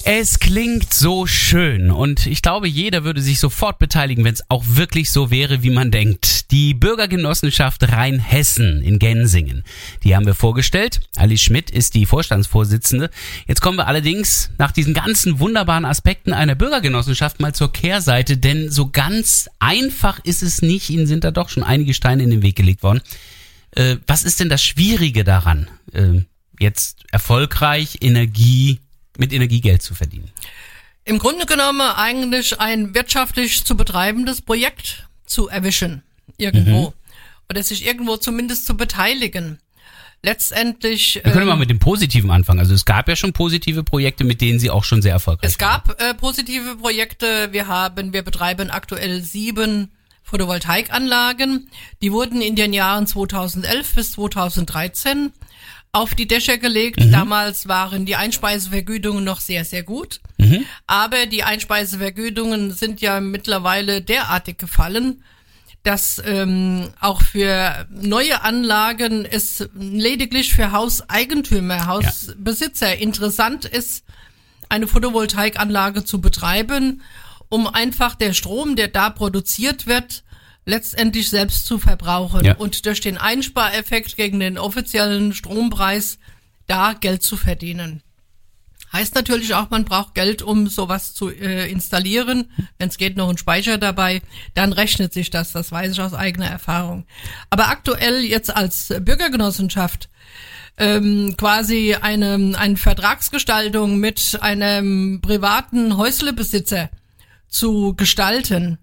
Es 0.09 0.39
klingt 0.39 0.93
so 0.93 1.25
schön 1.27 1.91
und 1.91 2.27
ich 2.27 2.41
glaube, 2.41 2.69
jeder 2.69 3.03
würde 3.03 3.21
sich 3.21 3.41
sofort 3.41 3.77
beteiligen, 3.77 4.23
wenn 4.23 4.33
es 4.33 4.49
auch 4.49 4.63
wirklich 4.65 5.11
so 5.11 5.31
wäre, 5.31 5.63
wie 5.63 5.69
man 5.69 5.91
denkt. 5.91 6.49
Die 6.51 6.73
Bürgergenossenschaft 6.73 7.91
Rheinhessen 7.91 8.81
in 8.81 8.99
Gensingen, 8.99 9.65
die 10.05 10.15
haben 10.15 10.25
wir 10.25 10.33
vorgestellt. 10.33 11.01
Ali 11.17 11.37
Schmidt 11.37 11.69
ist 11.71 11.93
die 11.93 12.05
Vorstandsvorsitzende. 12.05 13.09
Jetzt 13.47 13.59
kommen 13.59 13.77
wir 13.77 13.87
allerdings 13.87 14.49
nach 14.57 14.71
diesen 14.71 14.93
ganzen 14.93 15.41
wunderbaren 15.41 15.83
Aspekten 15.83 16.31
einer 16.31 16.55
Bürgergenossenschaft 16.55 17.41
mal 17.41 17.53
zur 17.53 17.73
Kehrseite, 17.73 18.37
denn 18.37 18.71
so 18.71 18.87
ganz 18.87 19.49
einfach 19.59 20.23
ist 20.23 20.41
es 20.41 20.61
nicht. 20.61 20.89
Ihnen 20.89 21.05
sind 21.05 21.25
da 21.25 21.31
doch 21.31 21.49
schon 21.49 21.63
einige 21.63 21.93
Steine 21.93 22.23
in 22.23 22.29
den 22.29 22.43
Weg 22.43 22.55
gelegt 22.55 22.81
worden. 22.81 23.01
Äh, 23.71 23.97
was 24.07 24.23
ist 24.23 24.39
denn 24.39 24.47
das 24.47 24.63
Schwierige 24.63 25.25
daran, 25.25 25.67
äh, 25.91 26.21
jetzt 26.61 26.99
erfolgreich 27.11 27.97
Energie 27.99 28.79
mit 29.19 29.33
Energie 29.33 29.61
Geld 29.61 29.81
zu 29.81 29.95
verdienen? 29.95 30.31
Im 31.05 31.19
Grunde 31.19 31.45
genommen 31.45 31.81
eigentlich 31.81 32.59
ein 32.59 32.93
wirtschaftlich 32.93 33.63
zu 33.63 33.77
betreibendes 33.77 34.41
Projekt 34.41 35.07
zu 35.25 35.47
erwischen 35.47 36.03
irgendwo 36.37 36.93
oder 37.49 37.63
sich 37.63 37.85
irgendwo 37.85 38.17
zumindest 38.17 38.65
zu 38.65 38.75
beteiligen. 38.75 39.59
Letztendlich 40.23 41.15
Wir 41.15 41.31
können 41.31 41.43
ähm, 41.43 41.49
mal 41.49 41.57
mit 41.57 41.69
dem 41.69 41.79
Positiven 41.79 42.31
anfangen. 42.31 42.59
Also 42.59 42.73
es 42.73 42.85
gab 42.85 43.07
ja 43.07 43.15
schon 43.15 43.33
positive 43.33 43.83
Projekte, 43.83 44.23
mit 44.23 44.41
denen 44.41 44.59
Sie 44.59 44.69
auch 44.69 44.83
schon 44.83 45.01
sehr 45.01 45.13
erfolgreich 45.13 45.49
Es 45.49 45.57
gab 45.57 46.01
äh, 46.01 46.13
positive 46.15 46.77
Projekte. 46.77 47.49
Wir 47.51 47.67
haben, 47.67 48.13
wir 48.13 48.23
betreiben 48.23 48.71
aktuell 48.71 49.21
sieben 49.21 49.91
Photovoltaikanlagen. 50.23 51.69
Die 52.01 52.11
wurden 52.11 52.41
in 52.41 52.55
den 52.55 52.73
Jahren 52.73 53.07
2011 53.07 53.95
bis 53.95 54.11
2013 54.13 55.31
auf 55.91 56.15
die 56.15 56.27
Dächer 56.27 56.57
gelegt. 56.57 56.99
Damals 57.11 57.67
waren 57.67 58.05
die 58.05 58.15
Einspeisevergütungen 58.15 59.23
noch 59.23 59.39
sehr, 59.39 59.65
sehr 59.65 59.83
gut. 59.83 60.19
Aber 60.85 61.25
die 61.25 61.43
Einspeisevergütungen 61.43 62.71
sind 62.71 63.01
ja 63.01 63.19
mittlerweile 63.19 64.01
derartig 64.01 64.57
gefallen, 64.57 65.23
dass 65.83 66.21
ähm, 66.25 66.89
auch 66.99 67.21
für 67.21 67.87
neue 67.89 68.41
Anlagen 68.43 69.25
es 69.25 69.69
lediglich 69.73 70.53
für 70.53 70.71
Hauseigentümer, 70.73 71.87
Hausbesitzer 71.87 72.97
interessant 72.97 73.65
ist, 73.65 74.03
eine 74.69 74.87
Photovoltaikanlage 74.87 76.03
zu 76.03 76.19
betreiben, 76.19 77.01
um 77.49 77.67
einfach 77.67 78.15
der 78.15 78.33
Strom, 78.33 78.75
der 78.75 78.89
da 78.89 79.09
produziert 79.09 79.87
wird, 79.87 80.23
letztendlich 80.67 81.29
selbst 81.29 81.65
zu 81.65 81.79
verbrauchen 81.79 82.43
Ja. 82.45 82.55
und 82.57 82.85
durch 82.85 82.99
den 82.99 83.17
Einspareffekt 83.17 84.17
gegen 84.17 84.39
den 84.39 84.57
offiziellen 84.57 85.33
Strompreis 85.33 86.19
da 86.67 86.93
Geld 86.93 87.23
zu 87.23 87.37
verdienen. 87.37 88.03
Heißt 88.91 89.15
natürlich 89.15 89.53
auch, 89.53 89.69
man 89.69 89.85
braucht 89.85 90.13
Geld, 90.13 90.41
um 90.41 90.67
sowas 90.67 91.13
zu 91.13 91.29
äh, 91.29 91.69
installieren. 91.69 92.51
Wenn 92.77 92.89
es 92.89 92.97
geht, 92.97 93.17
noch 93.17 93.29
ein 93.29 93.37
Speicher 93.37 93.77
dabei. 93.77 94.21
Dann 94.53 94.71
rechnet 94.73 95.13
sich 95.13 95.29
das. 95.29 95.51
Das 95.51 95.71
weiß 95.71 95.91
ich 95.93 96.01
aus 96.01 96.13
eigener 96.13 96.47
Erfahrung. 96.47 97.05
Aber 97.49 97.67
aktuell 97.67 98.23
jetzt 98.23 98.53
als 98.55 98.93
Bürgergenossenschaft 99.01 100.09
ähm, 100.77 101.35
quasi 101.37 101.95
eine, 101.95 102.55
eine 102.57 102.77
Vertragsgestaltung 102.77 103.97
mit 103.99 104.37
einem 104.41 105.19
privaten 105.21 105.97
Häuslebesitzer 105.97 106.89
zu 107.49 107.93
gestalten, 107.95 108.77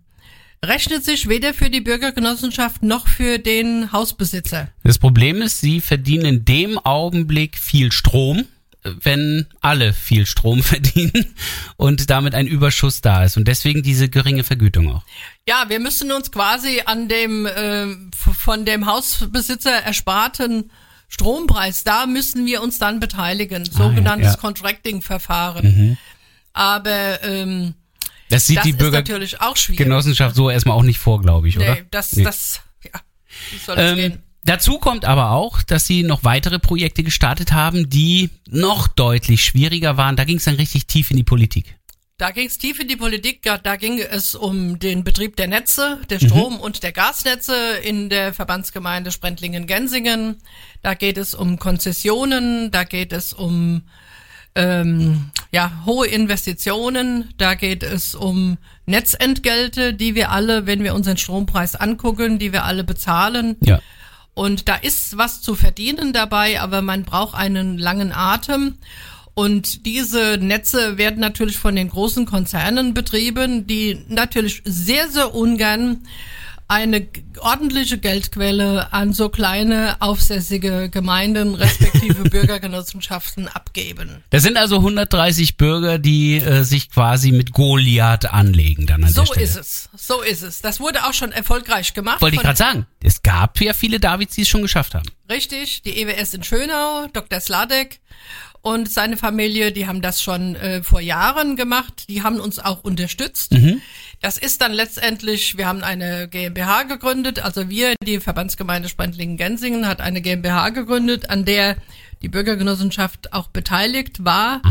rechnet 0.68 1.04
sich 1.04 1.28
weder 1.28 1.54
für 1.54 1.70
die 1.70 1.80
Bürgergenossenschaft 1.80 2.82
noch 2.82 3.08
für 3.08 3.38
den 3.38 3.92
Hausbesitzer. 3.92 4.68
Das 4.82 4.98
Problem 4.98 5.42
ist, 5.42 5.60
Sie 5.60 5.80
verdienen 5.80 6.24
in 6.24 6.44
dem 6.44 6.78
Augenblick 6.78 7.58
viel 7.58 7.92
Strom, 7.92 8.44
wenn 8.82 9.46
alle 9.60 9.92
viel 9.92 10.26
Strom 10.26 10.62
verdienen 10.62 11.34
und 11.76 12.10
damit 12.10 12.34
ein 12.34 12.46
Überschuss 12.46 13.00
da 13.00 13.24
ist. 13.24 13.36
Und 13.36 13.48
deswegen 13.48 13.82
diese 13.82 14.08
geringe 14.08 14.44
Vergütung 14.44 14.90
auch. 14.92 15.04
Ja, 15.48 15.66
wir 15.68 15.80
müssen 15.80 16.12
uns 16.12 16.30
quasi 16.30 16.82
an 16.84 17.08
dem 17.08 17.46
äh, 17.46 17.86
von 18.14 18.64
dem 18.64 18.86
Hausbesitzer 18.86 19.70
ersparten 19.70 20.70
Strompreis, 21.08 21.84
da 21.84 22.06
müssen 22.06 22.44
wir 22.44 22.60
uns 22.60 22.78
dann 22.78 22.98
beteiligen, 22.98 23.64
sogenanntes 23.64 24.32
ja. 24.32 24.36
Contracting-Verfahren. 24.36 25.96
Aber 26.52 27.22
ähm, 27.22 27.74
Das 28.34 28.46
sieht 28.46 28.58
das 28.58 28.64
die 28.64 28.70
ist 28.70 28.92
natürlich 28.92 29.40
auch 29.40 29.56
schwierig. 29.56 29.78
Bürgergenossenschaft 29.78 30.36
so 30.36 30.50
erstmal 30.50 30.76
auch 30.76 30.82
nicht 30.82 30.98
vor, 30.98 31.20
glaube 31.20 31.48
ich, 31.48 31.56
oder? 31.56 31.74
Nee, 31.74 31.84
das, 31.90 32.14
Nee. 32.16 32.24
das, 32.24 32.60
ja, 32.84 33.00
wie 33.52 33.58
soll 33.58 33.76
das 33.76 33.90
Ähm, 33.92 33.96
gehen? 33.96 34.22
dazu 34.44 34.78
kommt 34.78 35.04
aber 35.04 35.30
auch, 35.30 35.62
dass 35.62 35.86
sie 35.86 36.02
noch 36.02 36.24
weitere 36.24 36.58
Projekte 36.58 37.02
gestartet 37.02 37.52
haben, 37.52 37.88
die 37.90 38.30
noch 38.48 38.88
deutlich 38.88 39.44
schwieriger 39.44 39.96
waren. 39.96 40.16
Da 40.16 40.24
ging 40.24 40.36
es 40.36 40.44
dann 40.44 40.56
richtig 40.56 40.86
tief 40.86 41.10
in 41.10 41.16
die 41.16 41.24
Politik. 41.24 41.76
Da 42.16 42.30
ging 42.30 42.46
es 42.46 42.58
tief 42.58 42.78
in 42.78 42.86
die 42.86 42.94
Politik, 42.94 43.42
da 43.42 43.74
ging 43.74 43.98
es 43.98 44.36
um 44.36 44.78
den 44.78 45.02
Betrieb 45.02 45.34
der 45.34 45.48
Netze, 45.48 45.98
der 46.10 46.22
Mhm. 46.22 46.26
Strom- 46.28 46.60
und 46.60 46.84
der 46.84 46.92
Gasnetze 46.92 47.56
in 47.82 48.08
der 48.08 48.32
Verbandsgemeinde 48.32 49.10
Sprendlingen-Gensingen. 49.10 50.36
Da 50.80 50.94
geht 50.94 51.18
es 51.18 51.34
um 51.34 51.58
Konzessionen, 51.58 52.70
da 52.70 52.84
geht 52.84 53.12
es 53.12 53.32
um 53.32 53.82
ähm, 54.54 55.30
ja, 55.50 55.72
hohe 55.84 56.06
Investitionen, 56.06 57.32
da 57.38 57.54
geht 57.54 57.82
es 57.82 58.14
um 58.14 58.58
Netzentgelte, 58.86 59.94
die 59.94 60.14
wir 60.14 60.30
alle, 60.30 60.66
wenn 60.66 60.82
wir 60.82 60.94
unseren 60.94 61.16
Strompreis 61.16 61.74
angucken, 61.76 62.38
die 62.38 62.52
wir 62.52 62.64
alle 62.64 62.84
bezahlen. 62.84 63.56
Ja. 63.60 63.80
Und 64.34 64.68
da 64.68 64.74
ist 64.74 65.16
was 65.16 65.40
zu 65.40 65.54
verdienen 65.54 66.12
dabei, 66.12 66.60
aber 66.60 66.82
man 66.82 67.04
braucht 67.04 67.34
einen 67.36 67.78
langen 67.78 68.12
Atem. 68.12 68.74
Und 69.34 69.86
diese 69.86 70.38
Netze 70.38 70.98
werden 70.98 71.20
natürlich 71.20 71.58
von 71.58 71.74
den 71.74 71.88
großen 71.88 72.24
Konzernen 72.24 72.94
betrieben, 72.94 73.66
die 73.66 74.04
natürlich 74.08 74.62
sehr, 74.64 75.08
sehr 75.08 75.34
ungern 75.34 76.04
eine 76.66 77.06
ordentliche 77.40 77.98
Geldquelle 77.98 78.92
an 78.92 79.12
so 79.12 79.28
kleine 79.28 80.00
aufsässige 80.00 80.88
Gemeinden 80.88 81.54
respektive 81.54 82.24
Bürgergenossenschaften 82.30 83.48
abgeben. 83.48 84.24
Das 84.30 84.42
sind 84.42 84.56
also 84.56 84.76
130 84.76 85.56
Bürger, 85.56 85.98
die 85.98 86.36
äh, 86.36 86.64
sich 86.64 86.90
quasi 86.90 87.32
mit 87.32 87.52
Goliath 87.52 88.26
anlegen 88.32 88.86
dann 88.86 89.04
an 89.04 89.10
So 89.12 89.32
ist 89.34 89.56
es. 89.56 89.90
So 89.96 90.22
ist 90.22 90.42
es. 90.42 90.62
Das 90.62 90.80
wurde 90.80 91.04
auch 91.04 91.12
schon 91.12 91.32
erfolgreich 91.32 91.92
gemacht. 91.92 92.22
Wollte 92.22 92.36
ich 92.36 92.42
gerade 92.42 92.56
sagen. 92.56 92.86
Es 93.02 93.22
gab 93.22 93.60
ja 93.60 93.74
viele 93.74 94.00
Davids, 94.00 94.34
die 94.34 94.42
es 94.42 94.48
schon 94.48 94.62
geschafft 94.62 94.94
haben. 94.94 95.08
Richtig, 95.30 95.82
die 95.82 96.00
EWS 96.00 96.34
in 96.34 96.42
Schönau, 96.42 97.06
Dr. 97.12 97.40
Sladek 97.40 98.00
und 98.64 98.90
seine 98.90 99.18
Familie, 99.18 99.72
die 99.72 99.86
haben 99.86 100.00
das 100.00 100.22
schon 100.22 100.56
äh, 100.56 100.82
vor 100.82 101.00
Jahren 101.00 101.54
gemacht. 101.54 102.08
Die 102.08 102.22
haben 102.22 102.40
uns 102.40 102.58
auch 102.58 102.82
unterstützt. 102.82 103.52
Das 104.24 104.38
ist 104.38 104.62
dann 104.62 104.72
letztendlich, 104.72 105.58
wir 105.58 105.66
haben 105.66 105.82
eine 105.84 106.28
GmbH 106.28 106.84
gegründet, 106.84 107.40
also 107.40 107.68
wir, 107.68 107.94
die 108.02 108.20
Verbandsgemeinde 108.20 108.88
Sprendlingen-Gensingen, 108.88 109.86
hat 109.86 110.00
eine 110.00 110.22
GmbH 110.22 110.70
gegründet, 110.70 111.28
an 111.28 111.44
der 111.44 111.76
die 112.22 112.30
Bürgergenossenschaft 112.30 113.34
auch 113.34 113.48
beteiligt 113.48 114.24
war. 114.24 114.62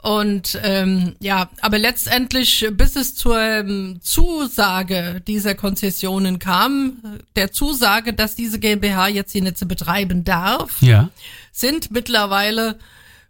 Und 0.00 0.60
ähm, 0.62 1.16
ja, 1.18 1.50
aber 1.60 1.76
letztendlich, 1.80 2.68
bis 2.70 2.94
es 2.94 3.16
zur 3.16 3.40
ähm, 3.40 3.98
Zusage 4.00 5.20
dieser 5.26 5.56
Konzessionen 5.56 6.38
kam, 6.38 7.02
der 7.34 7.50
Zusage, 7.50 8.14
dass 8.14 8.36
diese 8.36 8.60
GmbH 8.60 9.08
jetzt 9.08 9.34
die 9.34 9.40
Netze 9.40 9.66
betreiben 9.66 10.22
darf, 10.22 10.80
Ja. 10.82 11.10
sind 11.50 11.90
mittlerweile 11.90 12.78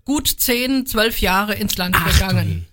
gut 0.04 0.28
zehn, 0.28 0.84
zwölf 0.84 1.22
Jahre 1.22 1.54
ins 1.54 1.78
Land 1.78 1.96
gegangen. 2.04 2.66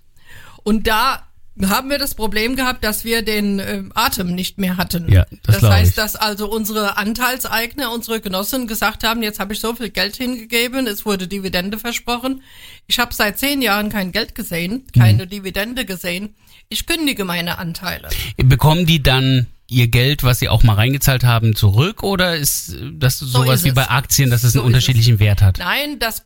Und 0.63 0.87
da 0.87 1.25
haben 1.63 1.89
wir 1.89 1.97
das 1.97 2.15
Problem 2.15 2.55
gehabt, 2.55 2.83
dass 2.83 3.05
wir 3.05 3.21
den 3.21 3.59
äh, 3.59 3.83
Atem 3.93 4.35
nicht 4.35 4.57
mehr 4.57 4.75
hatten. 4.77 5.09
Ja, 5.11 5.25
das 5.43 5.59
das 5.61 5.69
heißt, 5.71 5.89
ich. 5.91 5.95
dass 5.95 6.15
also 6.15 6.49
unsere 6.51 6.97
Anteilseigner, 6.97 7.91
unsere 7.93 8.19
Genossen 8.19 8.67
gesagt 8.67 9.03
haben, 9.03 9.23
jetzt 9.23 9.39
habe 9.39 9.53
ich 9.53 9.59
so 9.61 9.73
viel 9.73 9.89
Geld 9.89 10.15
hingegeben, 10.17 10.85
es 10.87 11.05
wurde 11.05 11.27
Dividende 11.27 11.79
versprochen. 11.79 12.41
Ich 12.87 12.99
habe 12.99 13.13
seit 13.13 13.39
zehn 13.39 13.61
Jahren 13.61 13.89
kein 13.89 14.11
Geld 14.11 14.35
gesehen, 14.35 14.83
keine 14.97 15.25
Mhm. 15.25 15.29
Dividende 15.29 15.85
gesehen. 15.85 16.35
Ich 16.67 16.85
kündige 16.87 17.23
meine 17.25 17.57
Anteile. 17.57 18.09
Bekommen 18.37 18.85
die 18.85 19.01
dann 19.01 19.47
ihr 19.67 19.87
Geld, 19.87 20.23
was 20.23 20.39
sie 20.39 20.49
auch 20.49 20.61
mal 20.63 20.73
reingezahlt 20.73 21.23
haben, 21.23 21.55
zurück 21.55 22.03
oder 22.03 22.35
ist 22.35 22.73
äh, 22.73 22.91
das 22.93 23.17
sowas 23.19 23.59
ist 23.59 23.63
wie 23.65 23.69
es. 23.69 23.75
bei 23.75 23.89
Aktien, 23.89 24.29
dass 24.29 24.43
es 24.43 24.53
So 24.53 24.59
einen 24.59 24.67
unterschiedlichen 24.67 25.19
Wert 25.19 25.41
hat? 25.41 25.57
Nein, 25.59 25.99
das 25.99 26.25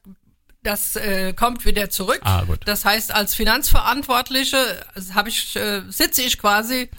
das 0.64 0.96
äh, 0.96 1.34
kommt 1.34 1.66
wieder 1.66 1.90
zurück. 1.90 2.20
Ah, 2.24 2.44
gut. 2.44 2.60
Das 2.66 2.86
heißt, 2.86 3.14
als 3.14 3.36
Finanzverantwortliche 3.36 4.58
also 4.94 5.14
habe 5.16 5.30
ich 5.30 5.56
äh, 5.56 5.82
sitze 5.90 6.22
ich 6.22 6.38
quasi 6.38 6.90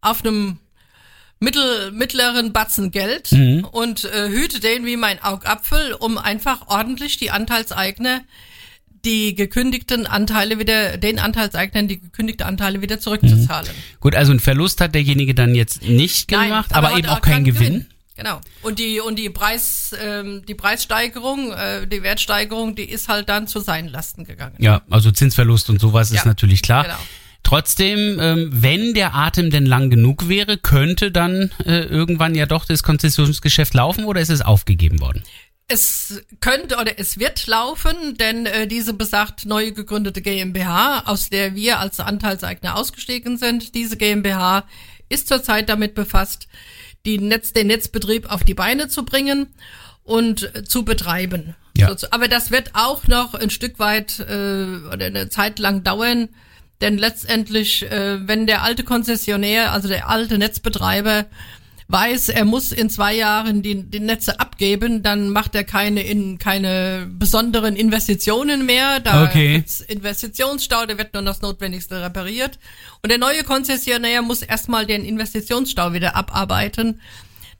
auf 0.00 0.24
einem 0.24 0.58
mittel, 1.40 1.90
mittleren 1.92 2.52
Batzen 2.52 2.90
Geld 2.90 3.32
Mhm. 3.32 3.64
und 3.64 4.04
äh, 4.04 4.28
hüte 4.28 4.60
den 4.60 4.86
wie 4.86 4.96
mein 4.96 5.22
Augapfel, 5.22 5.92
um 5.94 6.18
einfach 6.18 6.68
ordentlich 6.68 7.16
die 7.16 7.30
Anteilseigner 7.30 8.22
die 9.04 9.34
gekündigten 9.34 10.06
Anteile 10.06 10.58
wieder, 10.58 10.96
den 10.96 11.18
Anteilseignern 11.18 11.88
die 11.88 12.00
gekündigte 12.00 12.46
Anteile 12.46 12.80
wieder 12.80 13.00
zurückzuzahlen. 13.00 13.68
Gut, 14.00 14.14
also 14.14 14.30
einen 14.32 14.40
Verlust 14.40 14.80
hat 14.80 14.94
derjenige 14.94 15.34
dann 15.34 15.54
jetzt 15.54 15.82
nicht 15.82 16.30
Nein, 16.30 16.48
gemacht, 16.48 16.74
aber, 16.74 16.90
hat 16.92 16.98
eben 16.98 17.08
auch 17.08 17.20
keinen 17.20 17.44
Gewinn. 17.44 17.86
Genau. 18.16 18.40
Und 18.62 18.78
die 18.78 19.00
und 19.00 19.16
die 19.18 19.28
Preis 19.28 19.94
ähm, 20.00 20.44
die 20.46 20.54
Preissteigerung, 20.54 21.52
äh, 21.52 21.86
die 21.86 22.02
Wertsteigerung, 22.02 22.76
die 22.76 22.88
ist 22.88 23.08
halt 23.08 23.28
dann 23.28 23.48
zu 23.48 23.58
seinen 23.60 23.88
Lasten 23.88 24.24
gegangen. 24.24 24.54
Ja, 24.58 24.82
also 24.88 25.10
Zinsverlust 25.10 25.68
und 25.68 25.80
sowas 25.80 26.10
ist 26.10 26.18
Ja, 26.18 26.26
natürlich 26.26 26.62
klar. 26.62 26.84
genau. 26.84 26.98
Trotzdem, 27.42 28.18
ähm, 28.20 28.48
wenn 28.52 28.94
der 28.94 29.14
Atem 29.14 29.50
denn 29.50 29.66
lang 29.66 29.90
genug 29.90 30.28
wäre, 30.28 30.56
könnte 30.56 31.10
dann 31.10 31.50
äh, 31.66 31.80
irgendwann 31.84 32.34
ja 32.34 32.46
doch 32.46 32.64
das 32.64 32.82
Konzessionsgeschäft 32.82 33.74
laufen 33.74 34.04
oder 34.06 34.20
ist 34.20 34.30
es 34.30 34.40
aufgegeben 34.40 35.00
worden? 35.00 35.22
Es 35.68 36.22
könnte 36.40 36.76
oder 36.76 36.98
es 36.98 37.18
wird 37.18 37.46
laufen, 37.46 38.16
denn 38.18 38.46
äh, 38.46 38.66
diese 38.66 38.94
besagt 38.94 39.44
neu 39.44 39.72
gegründete 39.72 40.22
GmbH, 40.22 41.00
aus 41.06 41.30
der 41.30 41.54
wir 41.54 41.80
als 41.80 42.00
Anteilseigner 42.00 42.76
ausgestiegen 42.76 43.38
sind, 43.38 43.74
diese 43.74 43.96
GmbH 43.96 44.64
ist 45.08 45.28
zurzeit 45.28 45.68
damit 45.68 45.94
befasst, 45.94 46.48
die 47.06 47.18
Netz, 47.18 47.52
den 47.52 47.68
Netzbetrieb 47.68 48.30
auf 48.30 48.44
die 48.44 48.54
Beine 48.54 48.88
zu 48.88 49.04
bringen 49.04 49.48
und 50.02 50.54
äh, 50.54 50.64
zu 50.64 50.84
betreiben. 50.84 51.54
Ja. 51.76 51.94
Aber 52.10 52.28
das 52.28 52.50
wird 52.50 52.70
auch 52.74 53.06
noch 53.08 53.34
ein 53.34 53.50
Stück 53.50 53.78
weit 53.78 54.20
äh, 54.20 54.86
oder 54.92 55.06
eine 55.06 55.28
Zeit 55.28 55.58
lang 55.58 55.82
dauern, 55.82 56.28
denn 56.80 56.98
letztendlich, 56.98 57.82
äh, 57.90 58.26
wenn 58.26 58.46
der 58.46 58.62
alte 58.62 58.84
Konzessionär, 58.84 59.72
also 59.72 59.88
der 59.88 60.08
alte 60.08 60.38
Netzbetreiber, 60.38 61.26
weiß, 61.88 62.30
er 62.30 62.44
muss 62.44 62.72
in 62.72 62.88
zwei 62.90 63.14
Jahren 63.14 63.62
die, 63.62 63.82
die 63.82 64.00
Netze 64.00 64.40
abgeben, 64.40 65.02
dann 65.02 65.30
macht 65.30 65.54
er 65.54 65.64
keine 65.64 66.02
in 66.02 66.38
keine 66.38 67.06
besonderen 67.10 67.76
Investitionen 67.76 68.64
mehr. 68.66 69.00
Da 69.00 69.24
Okay. 69.24 69.54
gibt's 69.56 69.80
Investitionsstau, 69.80 70.86
der 70.86 70.98
wird 70.98 71.12
nur 71.14 71.22
das 71.22 71.42
Notwendigste 71.42 72.02
repariert. 72.02 72.58
Und 73.02 73.10
der 73.10 73.18
neue 73.18 73.44
Konzessionär 73.44 74.22
muss 74.22 74.42
erstmal 74.42 74.86
den 74.86 75.04
Investitionsstau 75.04 75.92
wieder 75.92 76.16
abarbeiten. 76.16 77.00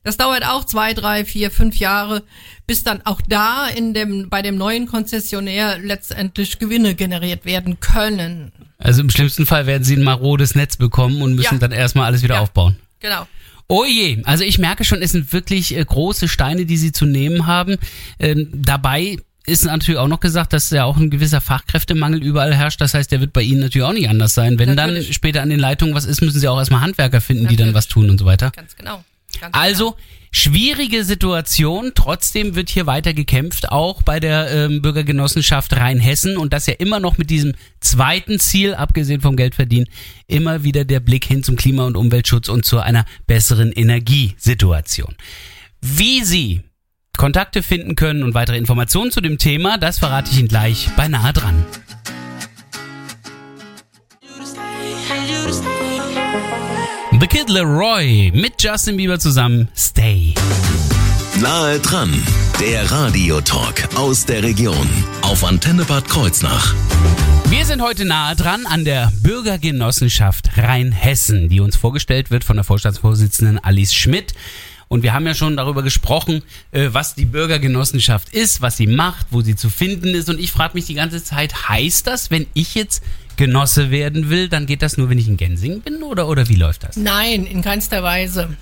Das 0.05 0.17
dauert 0.19 0.45
auch 0.47 0.65
zwei, 0.65 0.93
drei, 0.93 1.25
vier, 1.25 1.51
fünf 1.51 1.77
Jahre, 1.77 2.23
bis 2.67 2.85
dann 2.85 3.01
auch 3.07 3.23
da 3.27 3.67
in 3.69 3.95
dem, 3.95 4.29
bei 4.29 4.43
dem 4.43 4.57
neuen 4.57 4.87
Konzessionär 4.87 5.79
letztendlich 5.79 6.59
Gewinne 6.59 6.95
generiert 6.95 7.47
werden 7.47 7.81
können. 7.81 8.53
Also 8.77 9.01
im 9.01 9.09
schlimmsten 9.09 9.47
Fall 9.47 9.67
werden 9.67 9.83
sie 9.85 9.97
ein 9.97 10.03
marodes 10.03 10.55
Netz 10.55 10.77
bekommen 10.77 11.23
und 11.23 11.35
müssen 11.35 11.55
Ja. 11.55 11.59
dann 11.61 11.73
erstmal 11.73 12.05
alles 12.07 12.23
wieder 12.23 12.35
Ja. 12.35 12.41
aufbauen. 12.43 12.77
Genau. 13.01 13.27
Oh 13.67 13.85
je, 13.85 14.23
also 14.25 14.45
ich 14.45 14.59
merke 14.59 14.85
schon, 14.85 15.01
es 15.03 15.13
sind 15.13 15.33
wirklich 15.33 15.77
äh, 15.77 15.85
große 15.85 16.29
Steine, 16.29 16.67
die 16.67 16.77
sie 16.77 16.93
zu 16.93 17.07
nehmen 17.07 17.47
haben. 17.47 17.77
Ähm, 18.19 18.49
dabei 18.53 19.17
ist 19.47 19.65
natürlich 19.65 19.99
auch 19.99 20.09
noch 20.09 20.21
gesagt, 20.21 20.53
dass 20.53 20.71
ja 20.71 20.85
auch 20.85 20.97
ein 20.97 21.11
gewisser 21.11 21.41
Fachkräftemangel 21.41 22.23
überall 22.23 22.55
herrscht. 22.55 22.81
Das 22.81 22.95
heißt, 22.95 23.13
der 23.13 23.21
wird 23.21 23.33
bei 23.33 23.43
Ihnen 23.43 23.61
natürlich 23.61 23.87
auch 23.87 23.93
nicht 23.93 24.09
anders 24.09 24.35
sein. 24.35 24.59
Wenn 24.59 24.75
dann 24.77 24.91
Natürlich. 24.91 25.15
später 25.15 25.43
an 25.43 25.51
den 25.51 25.59
Leitungen 25.59 25.95
was 25.95 26.07
ist, 26.07 26.23
müssen 26.23 26.41
Sie 26.41 26.49
auch 26.49 26.59
erstmal 26.59 26.81
Handwerker 26.81 27.21
finden, 27.21 27.49
die 27.49 27.57
dann 27.57 27.69
Natürlich. 27.69 27.75
was 27.75 27.89
tun 27.89 28.11
und 28.11 28.19
so 28.19 28.25
weiter. 28.25 28.53
Ganz 28.57 28.75
genau. 28.77 29.05
Ganz 29.41 29.55
Also 29.55 29.97
schwierige 30.35 31.05
Situation. 31.05 31.93
Trotzdem 31.95 32.57
wird 32.57 32.69
hier 32.69 32.87
weiter 32.87 33.15
gekämpft, 33.15 33.71
auch 33.71 34.03
bei 34.03 34.19
der 34.21 34.51
ähm, 34.51 34.83
Bürgergenossenschaft 34.83 35.75
Rheinhessen 35.75 36.37
und 36.37 36.53
das 36.53 36.67
ja 36.67 36.75
immer 36.75 36.99
noch 36.99 37.19
mit 37.19 37.31
diesem 37.31 37.55
zweiten 37.81 38.41
Ziel, 38.41 38.75
abgesehen 38.75 39.21
vom 39.21 39.37
Geldverdienen, 39.37 39.89
immer 40.27 40.65
wieder 40.65 40.85
der 40.85 41.01
Blick 41.01 41.25
hin 41.25 41.43
zum 41.45 41.57
Klima- 41.57 41.87
und 41.87 41.97
Umweltschutz 41.97 42.49
und 42.49 42.65
zu 42.65 42.81
einer 42.81 43.07
besseren 43.27 43.73
Energiesituation. 43.73 45.15
Wie 45.81 46.25
Sie 46.25 46.63
Kontakte 47.17 47.63
finden 47.63 47.95
können 47.95 48.25
und 48.25 48.35
weitere 48.35 48.59
Informationen 48.59 49.13
zu 49.13 49.21
dem 49.21 49.39
Thema, 49.39 49.79
das 49.79 50.01
verrate 50.01 50.31
ich 50.33 50.39
Ihnen 50.39 50.49
gleich 50.49 50.89
bei 50.97 51.07
Nahe 51.07 51.33
dran. 51.33 51.65
The 57.25 57.39
Kid 57.39 57.49
Leroy 57.49 58.33
mit 58.35 58.63
Justin 58.63 58.99
Bieber 58.99 59.19
zusammen 59.19 59.69
Stay. 59.75 60.35
Nahe 61.41 61.79
dran, 61.79 62.13
der 62.61 62.91
Radiotalk 62.91 63.89
aus 63.97 64.27
der 64.27 64.43
Region 64.43 64.87
auf 65.23 65.43
Antenne 65.43 65.87
Bad 65.87 66.07
Kreuznach. 66.07 66.75
Wir 67.49 67.65
sind 67.65 67.81
heute 67.81 68.05
nahe 68.05 68.37
dran 68.37 68.67
an 68.67 68.85
der 68.85 69.11
Bürgergenossenschaft 69.23 70.59
Rheinhessen, 70.59 71.49
die 71.49 71.61
uns 71.61 71.77
vorgestellt 71.77 72.31
wird 72.31 72.45
von 72.45 72.57
der 72.57 72.65
Vorstandsvorsitzenden 72.65 73.59
Alice 73.59 73.95
Schmidt. 73.95 74.35
Und 74.89 75.03
wir 75.03 75.15
haben 75.15 75.27
ja 75.27 75.33
schon 75.33 75.57
darüber 75.57 75.83
gesprochen, 75.83 76.43
äh, 76.73 76.91
was 76.93 77.15
die 77.15 77.25
Bürgergenossenschaft 77.25 78.35
ist, 78.35 78.61
was 78.61 78.77
sie 78.77 78.87
macht, 78.87 79.29
wo 79.31 79.41
sie 79.41 79.57
zu 79.57 79.71
finden 79.71 80.09
ist. 80.09 80.29
Und 80.29 80.39
ich 80.39 80.53
frage 80.53 80.75
mich 80.75 80.85
die 80.85 80.95
ganze 80.95 81.25
Zeit, 81.25 81.71
heißt 81.71 82.07
das, 82.07 82.31
wenn 82.31 82.47
ich 82.53 82.75
jetzt 82.75 83.03
Genosse 83.37 83.91
werden 83.91 84.31
will, 84.31 84.49
dann 84.49 84.67
geht 84.67 84.83
das 84.83 84.97
nur, 84.97 85.11
wenn 85.11 85.19
ich 85.19 85.29
in 85.29 85.37
Gensingen 85.37 85.81
bin 85.81 86.03
oder, 86.03 86.29
oder 86.29 86.49
wie 86.49 86.57
läuft 86.57 86.85
das? 86.85 86.97
Nein, 86.97 87.47
in 87.47 87.63
keinster 87.63 88.03
Weise. 88.03 88.57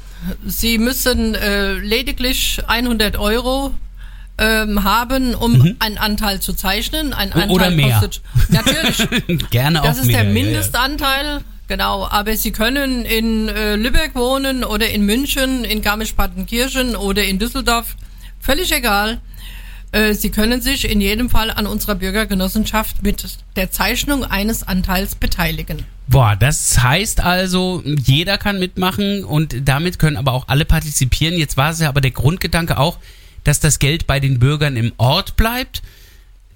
Sie 0.46 0.78
müssen 0.78 1.34
äh, 1.34 1.72
lediglich 1.74 2.60
100 2.66 3.16
Euro 3.18 3.74
ähm, 4.38 4.82
haben, 4.84 5.34
um 5.34 5.76
einen 5.78 5.98
Anteil 5.98 6.40
zu 6.40 6.52
zeichnen. 6.54 7.12
Ein 7.12 7.32
Anteil 7.32 7.46
Mhm. 7.46 7.52
Oder 7.52 7.70
mehr. 7.70 7.98
kostet 8.00 8.22
natürlich. 8.48 9.48
Gerne 9.50 9.80
Das 9.82 9.98
auch 9.98 10.00
ist 10.02 10.06
mehr. 10.06 10.22
der 10.22 10.32
ja, 10.32 10.38
ja. 10.38 10.42
Mindestanteil, 10.44 11.40
genau. 11.68 12.06
Aber 12.08 12.34
Sie 12.36 12.50
können 12.52 13.04
in 13.04 13.48
äh, 13.48 13.76
Lübeck 13.76 14.14
wohnen 14.14 14.64
oder 14.64 14.88
in 14.88 15.04
München, 15.04 15.64
in 15.64 15.82
Garmisch-Partenkirchen 15.82 16.96
oder 16.96 17.24
in 17.24 17.38
Düsseldorf. 17.38 17.96
Völlig 18.40 18.72
egal. 18.72 19.20
Äh, 19.92 20.14
Sie 20.14 20.30
können 20.30 20.60
sich 20.60 20.90
in 20.90 21.00
jedem 21.00 21.30
Fall 21.30 21.50
an 21.50 21.66
unserer 21.66 21.94
Bürgergenossenschaft 21.94 23.02
mit 23.02 23.24
der 23.56 23.70
Zeichnung 23.70 24.24
eines 24.24 24.62
Anteils 24.66 25.14
beteiligen. 25.14 25.84
Boah, 26.08 26.34
das 26.34 26.82
heißt 26.82 27.20
also, 27.20 27.82
jeder 27.84 28.38
kann 28.38 28.58
mitmachen 28.58 29.24
und 29.24 29.68
damit 29.68 29.98
können 29.98 30.16
aber 30.16 30.32
auch 30.32 30.48
alle 30.48 30.64
partizipieren. 30.64 31.36
Jetzt 31.36 31.56
war 31.56 31.70
es 31.70 31.80
ja 31.80 31.88
aber 31.88 32.00
der 32.00 32.10
Grundgedanke 32.10 32.78
auch, 32.78 32.98
dass 33.44 33.60
das 33.60 33.78
Geld 33.78 34.06
bei 34.06 34.18
den 34.18 34.38
Bürgern 34.38 34.76
im 34.76 34.92
Ort 34.96 35.36
bleibt. 35.36 35.82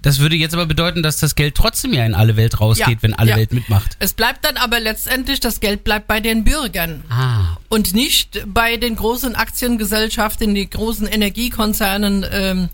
Das 0.02 0.18
würde 0.20 0.36
jetzt 0.36 0.54
aber 0.54 0.66
bedeuten, 0.66 1.02
dass 1.02 1.18
das 1.18 1.34
Geld 1.34 1.54
trotzdem 1.56 1.92
ja 1.92 2.04
in 2.06 2.14
alle 2.14 2.36
Welt 2.36 2.60
rausgeht, 2.60 2.86
Ja, 2.88 3.02
wenn 3.02 3.14
alle 3.14 3.30
ja. 3.30 3.36
Welt 3.36 3.52
mitmacht. 3.52 3.96
Es 3.98 4.12
bleibt 4.12 4.44
dann 4.44 4.56
aber 4.56 4.78
letztendlich, 4.78 5.40
das 5.40 5.58
Geld 5.60 5.84
bleibt 5.84 6.06
bei 6.06 6.20
den 6.20 6.44
Bürgern. 6.44 7.02
Ah, 7.08 7.56
und 7.68 7.92
nicht 7.92 8.44
bei 8.46 8.76
den 8.76 8.96
großen 8.96 9.34
Aktiengesellschaften, 9.34 10.54
die 10.54 10.70
großen 10.70 11.06
Energiekonzernen. 11.06 12.24
Ähm, 12.30 12.68